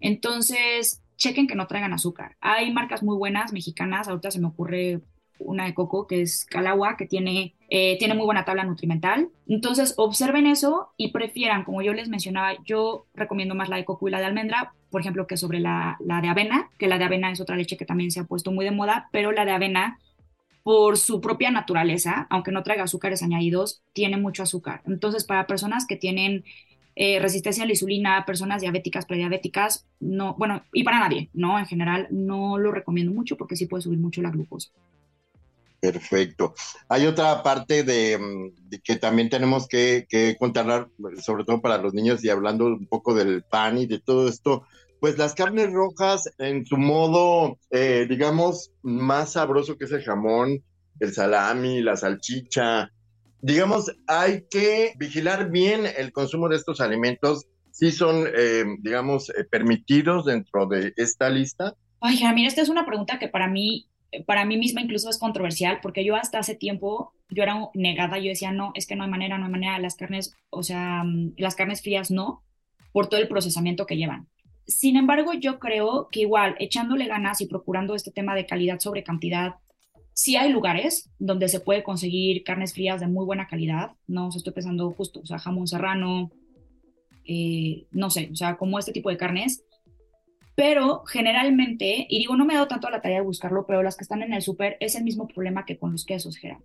Entonces, 0.00 1.02
chequen 1.16 1.46
que 1.46 1.54
no 1.54 1.66
traigan 1.66 1.92
azúcar. 1.92 2.36
Hay 2.40 2.72
marcas 2.72 3.02
muy 3.02 3.16
buenas 3.16 3.52
mexicanas, 3.52 4.08
ahorita 4.08 4.30
se 4.30 4.40
me 4.40 4.48
ocurre 4.48 5.00
una 5.38 5.64
de 5.64 5.74
coco 5.74 6.06
que 6.06 6.22
es 6.22 6.44
Calagua, 6.46 6.96
que 6.96 7.06
tiene, 7.06 7.54
eh, 7.68 7.98
tiene 7.98 8.14
muy 8.14 8.24
buena 8.24 8.44
tabla 8.44 8.64
nutrimental. 8.64 9.28
Entonces, 9.46 9.94
observen 9.96 10.46
eso 10.46 10.92
y 10.96 11.12
prefieran, 11.12 11.64
como 11.64 11.82
yo 11.82 11.92
les 11.92 12.08
mencionaba, 12.08 12.54
yo 12.64 13.06
recomiendo 13.14 13.54
más 13.54 13.68
la 13.68 13.76
de 13.76 13.84
coco 13.84 14.08
y 14.08 14.10
la 14.10 14.18
de 14.18 14.26
almendra, 14.26 14.72
por 14.90 15.00
ejemplo, 15.00 15.26
que 15.26 15.36
sobre 15.36 15.60
la, 15.60 15.96
la 16.00 16.20
de 16.20 16.28
avena, 16.28 16.70
que 16.78 16.88
la 16.88 16.98
de 16.98 17.04
avena 17.04 17.30
es 17.30 17.40
otra 17.40 17.56
leche 17.56 17.76
que 17.76 17.84
también 17.84 18.10
se 18.10 18.20
ha 18.20 18.24
puesto 18.24 18.52
muy 18.52 18.64
de 18.64 18.70
moda, 18.70 19.08
pero 19.12 19.32
la 19.32 19.44
de 19.44 19.52
avena, 19.52 19.98
por 20.62 20.96
su 20.96 21.20
propia 21.20 21.50
naturaleza, 21.50 22.26
aunque 22.28 22.50
no 22.50 22.64
traiga 22.64 22.84
azúcares 22.84 23.22
añadidos, 23.22 23.82
tiene 23.92 24.16
mucho 24.16 24.42
azúcar. 24.42 24.82
Entonces, 24.86 25.24
para 25.24 25.46
personas 25.46 25.86
que 25.86 25.96
tienen 25.96 26.44
eh, 26.98 27.18
resistencia 27.20 27.62
a 27.62 27.66
la 27.66 27.72
insulina, 27.72 28.24
personas 28.24 28.62
diabéticas, 28.62 29.04
prediabéticas, 29.04 29.86
no, 30.00 30.34
bueno, 30.38 30.64
y 30.72 30.82
para 30.82 30.98
nadie, 30.98 31.28
¿no? 31.34 31.58
En 31.58 31.66
general, 31.66 32.08
no 32.10 32.56
lo 32.56 32.72
recomiendo 32.72 33.12
mucho 33.12 33.36
porque 33.36 33.54
sí 33.54 33.66
puede 33.66 33.82
subir 33.82 33.98
mucho 33.98 34.22
la 34.22 34.30
glucosa. 34.30 34.70
Perfecto. 35.78 36.54
Hay 36.88 37.04
otra 37.06 37.42
parte 37.42 37.82
de, 37.82 38.16
mm, 38.18 38.80
que 38.82 38.96
también 38.96 39.28
tenemos 39.28 39.68
que, 39.68 40.06
contar, 40.38 40.88
sobre 41.22 41.44
todo 41.44 41.60
para 41.60 41.76
los 41.76 41.92
niños 41.92 42.24
y 42.24 42.30
hablando 42.30 42.64
un 42.64 42.86
poco 42.86 43.14
del 43.14 43.42
pan 43.42 43.76
y 43.76 43.86
de 43.86 44.00
todo 44.00 44.26
esto, 44.26 44.64
pues 44.98 45.18
las 45.18 45.34
carnes 45.34 45.70
rojas 45.72 46.30
en 46.38 46.64
su 46.64 46.78
modo, 46.78 47.58
eh, 47.70 48.06
digamos, 48.08 48.72
más 48.82 49.32
sabroso 49.32 49.76
que 49.76 49.84
es 49.84 49.92
el 49.92 50.02
jamón, 50.02 50.64
el 50.98 51.12
salami, 51.12 51.82
la 51.82 51.96
salchicha, 51.96 52.90
digamos, 53.40 53.90
hay 54.06 54.44
que 54.50 54.94
vigilar 54.96 55.50
bien 55.50 55.84
el 55.96 56.12
consumo 56.12 56.48
de 56.48 56.56
estos 56.56 56.80
alimentos, 56.80 57.46
si 57.70 57.92
son, 57.92 58.26
eh, 58.34 58.64
digamos, 58.80 59.30
eh, 59.30 59.44
permitidos 59.44 60.24
dentro 60.24 60.66
de 60.66 60.92
esta 60.96 61.28
lista. 61.28 61.74
Ay, 62.00 62.20
mira, 62.34 62.48
esta 62.48 62.62
es 62.62 62.68
una 62.68 62.86
pregunta 62.86 63.18
que 63.18 63.28
para 63.28 63.48
mí 63.48 63.88
para 64.24 64.44
mí 64.44 64.56
misma 64.56 64.80
incluso 64.80 65.10
es 65.10 65.18
controversial 65.18 65.80
porque 65.82 66.04
yo 66.04 66.16
hasta 66.16 66.38
hace 66.38 66.54
tiempo 66.54 67.12
yo 67.28 67.42
era 67.42 67.68
negada, 67.74 68.18
yo 68.18 68.28
decía, 68.28 68.52
no, 68.52 68.70
es 68.74 68.86
que 68.86 68.94
no 68.94 69.04
hay 69.04 69.10
manera, 69.10 69.36
no 69.36 69.46
hay 69.46 69.50
manera, 69.50 69.78
las 69.78 69.96
carnes, 69.96 70.34
o 70.50 70.62
sea, 70.62 71.02
mm, 71.04 71.34
las 71.36 71.56
carnes 71.56 71.82
frías 71.82 72.10
no, 72.10 72.44
por 72.92 73.08
todo 73.08 73.20
el 73.20 73.28
procesamiento 73.28 73.84
que 73.86 73.96
llevan. 73.96 74.28
Sin 74.66 74.96
embargo, 74.96 75.32
yo 75.32 75.58
creo 75.58 76.08
que 76.10 76.20
igual, 76.20 76.54
echándole 76.58 77.06
ganas 77.06 77.40
y 77.40 77.46
procurando 77.46 77.94
este 77.94 78.12
tema 78.12 78.34
de 78.34 78.46
calidad 78.46 78.78
sobre 78.78 79.02
cantidad, 79.02 79.56
sí 80.16 80.34
hay 80.34 80.50
lugares 80.50 81.10
donde 81.18 81.48
se 81.48 81.60
puede 81.60 81.82
conseguir 81.82 82.42
carnes 82.42 82.72
frías 82.72 83.00
de 83.00 83.06
muy 83.06 83.26
buena 83.26 83.46
calidad, 83.46 83.90
no 84.06 84.28
o 84.28 84.30
estoy 84.30 84.54
pensando 84.54 84.90
justo, 84.92 85.20
o 85.20 85.26
sea, 85.26 85.38
jamón 85.38 85.68
serrano, 85.68 86.30
eh, 87.24 87.84
no 87.90 88.08
sé, 88.08 88.30
o 88.32 88.34
sea, 88.34 88.56
como 88.56 88.78
este 88.78 88.92
tipo 88.92 89.10
de 89.10 89.18
carnes, 89.18 89.62
pero 90.54 91.04
generalmente, 91.04 92.06
y 92.08 92.18
digo, 92.18 92.34
no 92.34 92.46
me 92.46 92.54
he 92.54 92.56
dado 92.56 92.66
tanto 92.66 92.88
la 92.88 93.02
tarea 93.02 93.18
de 93.18 93.26
buscarlo, 93.26 93.66
pero 93.66 93.82
las 93.82 93.94
que 93.94 94.04
están 94.04 94.22
en 94.22 94.32
el 94.32 94.40
súper 94.40 94.78
es 94.80 94.94
el 94.94 95.04
mismo 95.04 95.28
problema 95.28 95.66
que 95.66 95.78
con 95.78 95.92
los 95.92 96.06
quesos, 96.06 96.38
Gerard. 96.38 96.62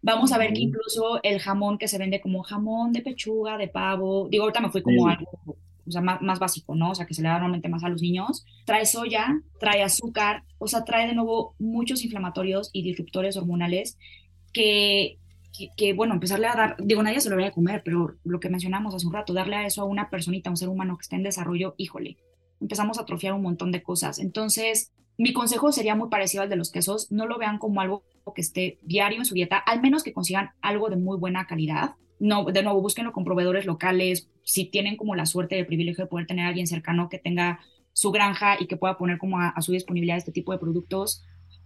Vamos 0.00 0.30
a 0.32 0.38
ver 0.38 0.52
que 0.52 0.60
incluso 0.60 1.18
el 1.24 1.40
jamón 1.40 1.78
que 1.78 1.88
se 1.88 1.98
vende 1.98 2.20
como 2.20 2.44
jamón 2.44 2.92
de 2.92 3.02
pechuga, 3.02 3.58
de 3.58 3.66
pavo, 3.66 4.28
digo, 4.30 4.44
ahorita 4.44 4.60
me 4.60 4.70
fui 4.70 4.82
como 4.82 5.08
algo 5.08 5.56
o 5.86 5.90
sea, 5.90 6.00
más, 6.00 6.20
más, 6.22 6.38
básico, 6.38 6.74
¿no? 6.74 6.90
O 6.90 6.94
sea, 6.94 7.06
que 7.06 7.14
se 7.14 7.22
le 7.22 7.28
da 7.28 7.34
normalmente 7.34 7.68
más 7.68 7.84
a 7.84 7.88
los 7.88 8.02
niños, 8.02 8.44
trae 8.64 8.86
soya, 8.86 9.40
trae 9.58 9.82
azúcar, 9.82 10.44
o 10.58 10.66
sea, 10.66 10.84
trae 10.84 11.06
de 11.06 11.14
nuevo 11.14 11.54
muchos 11.58 12.02
inflamatorios 12.04 12.70
y 12.72 12.82
disruptores 12.82 13.36
hormonales 13.36 13.98
que, 14.52 15.18
que, 15.76 15.92
bueno, 15.92 16.14
empezarle 16.14 16.46
a 16.46 16.54
dar, 16.54 16.76
digo, 16.78 17.02
nadie 17.02 17.20
se 17.20 17.28
lo 17.28 17.36
debería 17.36 17.52
comer, 17.52 17.82
pero 17.84 18.16
lo 18.24 18.40
que 18.40 18.48
mencionamos 18.48 18.94
hace 18.94 19.06
un 19.06 19.12
rato, 19.12 19.32
darle 19.32 19.56
a 19.56 19.66
eso 19.66 19.82
a 19.82 19.86
una 19.86 20.10
personita, 20.10 20.50
a 20.50 20.52
un 20.52 20.56
ser 20.56 20.68
humano 20.68 20.96
que 20.96 21.02
esté 21.02 21.16
en 21.16 21.22
desarrollo, 21.22 21.74
híjole, 21.76 22.16
empezamos 22.60 22.98
a 22.98 23.02
atrofiar 23.02 23.34
un 23.34 23.42
montón 23.42 23.70
de 23.72 23.82
cosas. 23.82 24.18
Entonces, 24.18 24.92
mi 25.16 25.32
consejo 25.32 25.70
sería 25.70 25.94
muy 25.94 26.08
parecido 26.08 26.42
al 26.42 26.50
de 26.50 26.56
los 26.56 26.72
quesos, 26.72 27.12
no 27.12 27.26
lo 27.26 27.38
vean 27.38 27.58
como 27.58 27.80
algo 27.80 28.02
que 28.34 28.40
esté 28.40 28.78
diario 28.82 29.18
en 29.18 29.24
su 29.24 29.34
dieta, 29.34 29.58
al 29.58 29.80
menos 29.80 30.02
que 30.02 30.12
consigan 30.12 30.50
algo 30.60 30.88
de 30.88 30.96
muy 30.96 31.18
buena 31.18 31.46
calidad. 31.46 31.94
No, 32.18 32.44
de 32.44 32.62
nuevo, 32.62 32.80
búsquenlo 32.80 33.12
con 33.12 33.24
proveedores 33.24 33.66
locales, 33.66 34.28
si 34.42 34.66
tienen 34.66 34.96
como 34.96 35.14
la 35.14 35.26
suerte 35.26 35.56
de 35.56 35.64
privilegio 35.64 36.04
de 36.04 36.10
poder 36.10 36.26
tener 36.26 36.44
a 36.44 36.48
alguien 36.48 36.66
cercano 36.66 37.08
que 37.08 37.18
tenga 37.18 37.60
su 37.92 38.10
granja 38.10 38.56
y 38.58 38.66
que 38.66 38.76
pueda 38.76 38.98
poner 38.98 39.18
como 39.18 39.40
a, 39.40 39.60
su 39.60 39.72
disponibilidad 39.72 40.16
este 40.16 40.32
tipo 40.32 40.52
de 40.52 40.58
productos. 40.58 41.24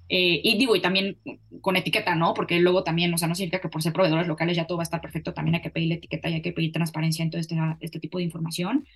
Eh, 0.08 0.40
y 0.42 0.56
digo, 0.56 0.74
y 0.74 0.80
también 0.80 1.18
con 1.60 1.76
etiqueta, 1.76 2.14
¿no? 2.14 2.32
Porque 2.32 2.60
luego 2.60 2.82
también, 2.82 3.12
o 3.12 3.18
sea, 3.18 3.28
no 3.28 3.34
significa 3.34 3.60
que 3.60 3.68
por 3.68 3.82
ser 3.82 3.92
proveedores 3.92 4.26
locales 4.26 4.56
ya 4.56 4.66
todo 4.66 4.78
va 4.78 4.82
a 4.82 4.84
estar 4.84 5.00
perfecto, 5.00 5.34
también 5.34 5.56
hay 5.56 5.62
que 5.62 5.70
pedir 5.70 5.88
la 5.88 5.94
etiqueta 5.96 6.30
y 6.30 6.34
hay 6.34 6.42
que 6.42 6.52
pedir 6.52 6.72
transparencia 6.72 7.22
en 7.22 7.30
todo 7.30 7.40
este, 7.40 7.56
este 7.80 8.00
tipo 8.00 8.18
de 8.18 8.24
información. 8.24 8.86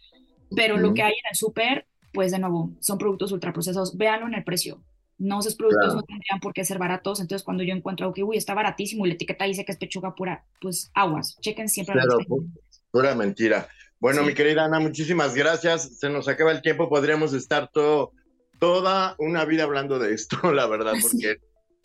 Pero 0.55 0.77
lo 0.77 0.95
que 0.95 1.03
hay 1.03 1.13
en 1.13 1.31
el 1.31 1.37
súper, 1.37 1.87
pues 2.13 2.33
de 2.33 2.39
nuevo, 2.39 2.73
son 2.81 2.99
productos 2.99 3.33
ultraprocesados, 3.33 3.97
véanlo 3.97 4.27
en 4.27 4.35
el 4.35 4.45
precio. 4.45 4.83
No, 5.23 5.39
esos 5.39 5.55
productos 5.55 5.95
no 5.95 6.03
tendrían 6.03 6.41
por 6.41 6.53
qué 6.53 6.65
ser 6.65 6.79
baratos. 6.79 7.21
Entonces, 7.21 7.45
cuando 7.45 7.63
yo 7.63 7.73
encuentro 7.75 8.05
algo 8.05 8.15
que, 8.15 8.25
uy, 8.25 8.37
está 8.37 8.55
baratísimo 8.55 9.07
y 9.07 9.11
la 9.11 9.15
etiqueta 9.15 9.45
dice 9.45 9.65
que 9.65 9.71
es 9.71 9.79
pechuga 9.79 10.15
pura, 10.17 10.45
pues 10.61 10.91
aguas, 10.95 11.39
chequen 11.41 11.69
siempre. 11.69 11.95
Pero, 11.95 12.45
pura 12.91 13.15
mentira. 13.15 13.69
Bueno, 14.01 14.25
mi 14.25 14.35
querida 14.35 14.65
Ana, 14.65 14.81
muchísimas 14.81 15.35
gracias. 15.35 15.99
Se 16.01 16.11
nos 16.11 16.27
acaba 16.27 16.51
el 16.51 16.61
tiempo. 16.61 16.89
Podríamos 16.89 17.35
estar 17.35 17.71
todo, 17.73 18.11
toda 18.59 19.15
una 19.19 19.45
vida 19.45 19.63
hablando 19.63 20.01
de 20.01 20.13
esto, 20.13 20.37
la 20.53 20.67
verdad, 20.67 20.95
porque 21.01 21.37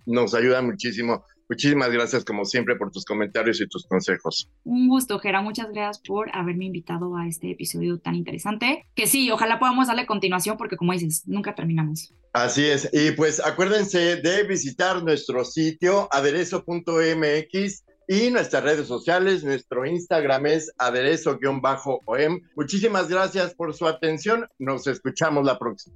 nos 0.07 0.33
ayuda 0.33 0.63
muchísimo. 0.63 1.23
Muchísimas 1.49 1.91
gracias, 1.91 2.25
como 2.25 2.43
siempre, 2.45 2.75
por 2.75 2.91
tus 2.91 3.05
comentarios 3.05 3.61
y 3.61 3.67
tus 3.67 3.85
consejos. 3.85 4.49
Un 4.63 4.87
gusto, 4.87 5.17
Gera. 5.19 5.41
Muchas 5.41 5.71
gracias 5.71 6.01
por 6.05 6.29
haberme 6.35 6.65
invitado 6.65 7.15
a 7.15 7.27
este 7.27 7.51
episodio 7.51 7.99
tan 7.99 8.15
interesante. 8.15 8.85
Que 8.95 9.07
sí, 9.07 9.31
ojalá 9.31 9.59
podamos 9.59 9.87
darle 9.87 10.05
continuación, 10.05 10.57
porque 10.57 10.75
como 10.75 10.93
dices, 10.93 11.23
nunca 11.25 11.55
terminamos. 11.55 12.13
Así 12.33 12.65
es. 12.65 12.89
Y 12.91 13.11
pues 13.11 13.43
acuérdense 13.43 14.17
de 14.17 14.43
visitar 14.43 15.03
nuestro 15.03 15.45
sitio 15.45 16.07
aderezo.mx 16.11 17.83
y 18.07 18.29
nuestras 18.29 18.63
redes 18.63 18.87
sociales. 18.87 19.43
Nuestro 19.43 19.85
Instagram 19.85 20.45
es 20.47 20.71
aderezo-om. 20.77 22.41
Muchísimas 22.55 23.07
gracias 23.07 23.53
por 23.53 23.73
su 23.73 23.87
atención. 23.87 24.47
Nos 24.59 24.87
escuchamos 24.87 25.45
la 25.45 25.57
próxima. 25.57 25.95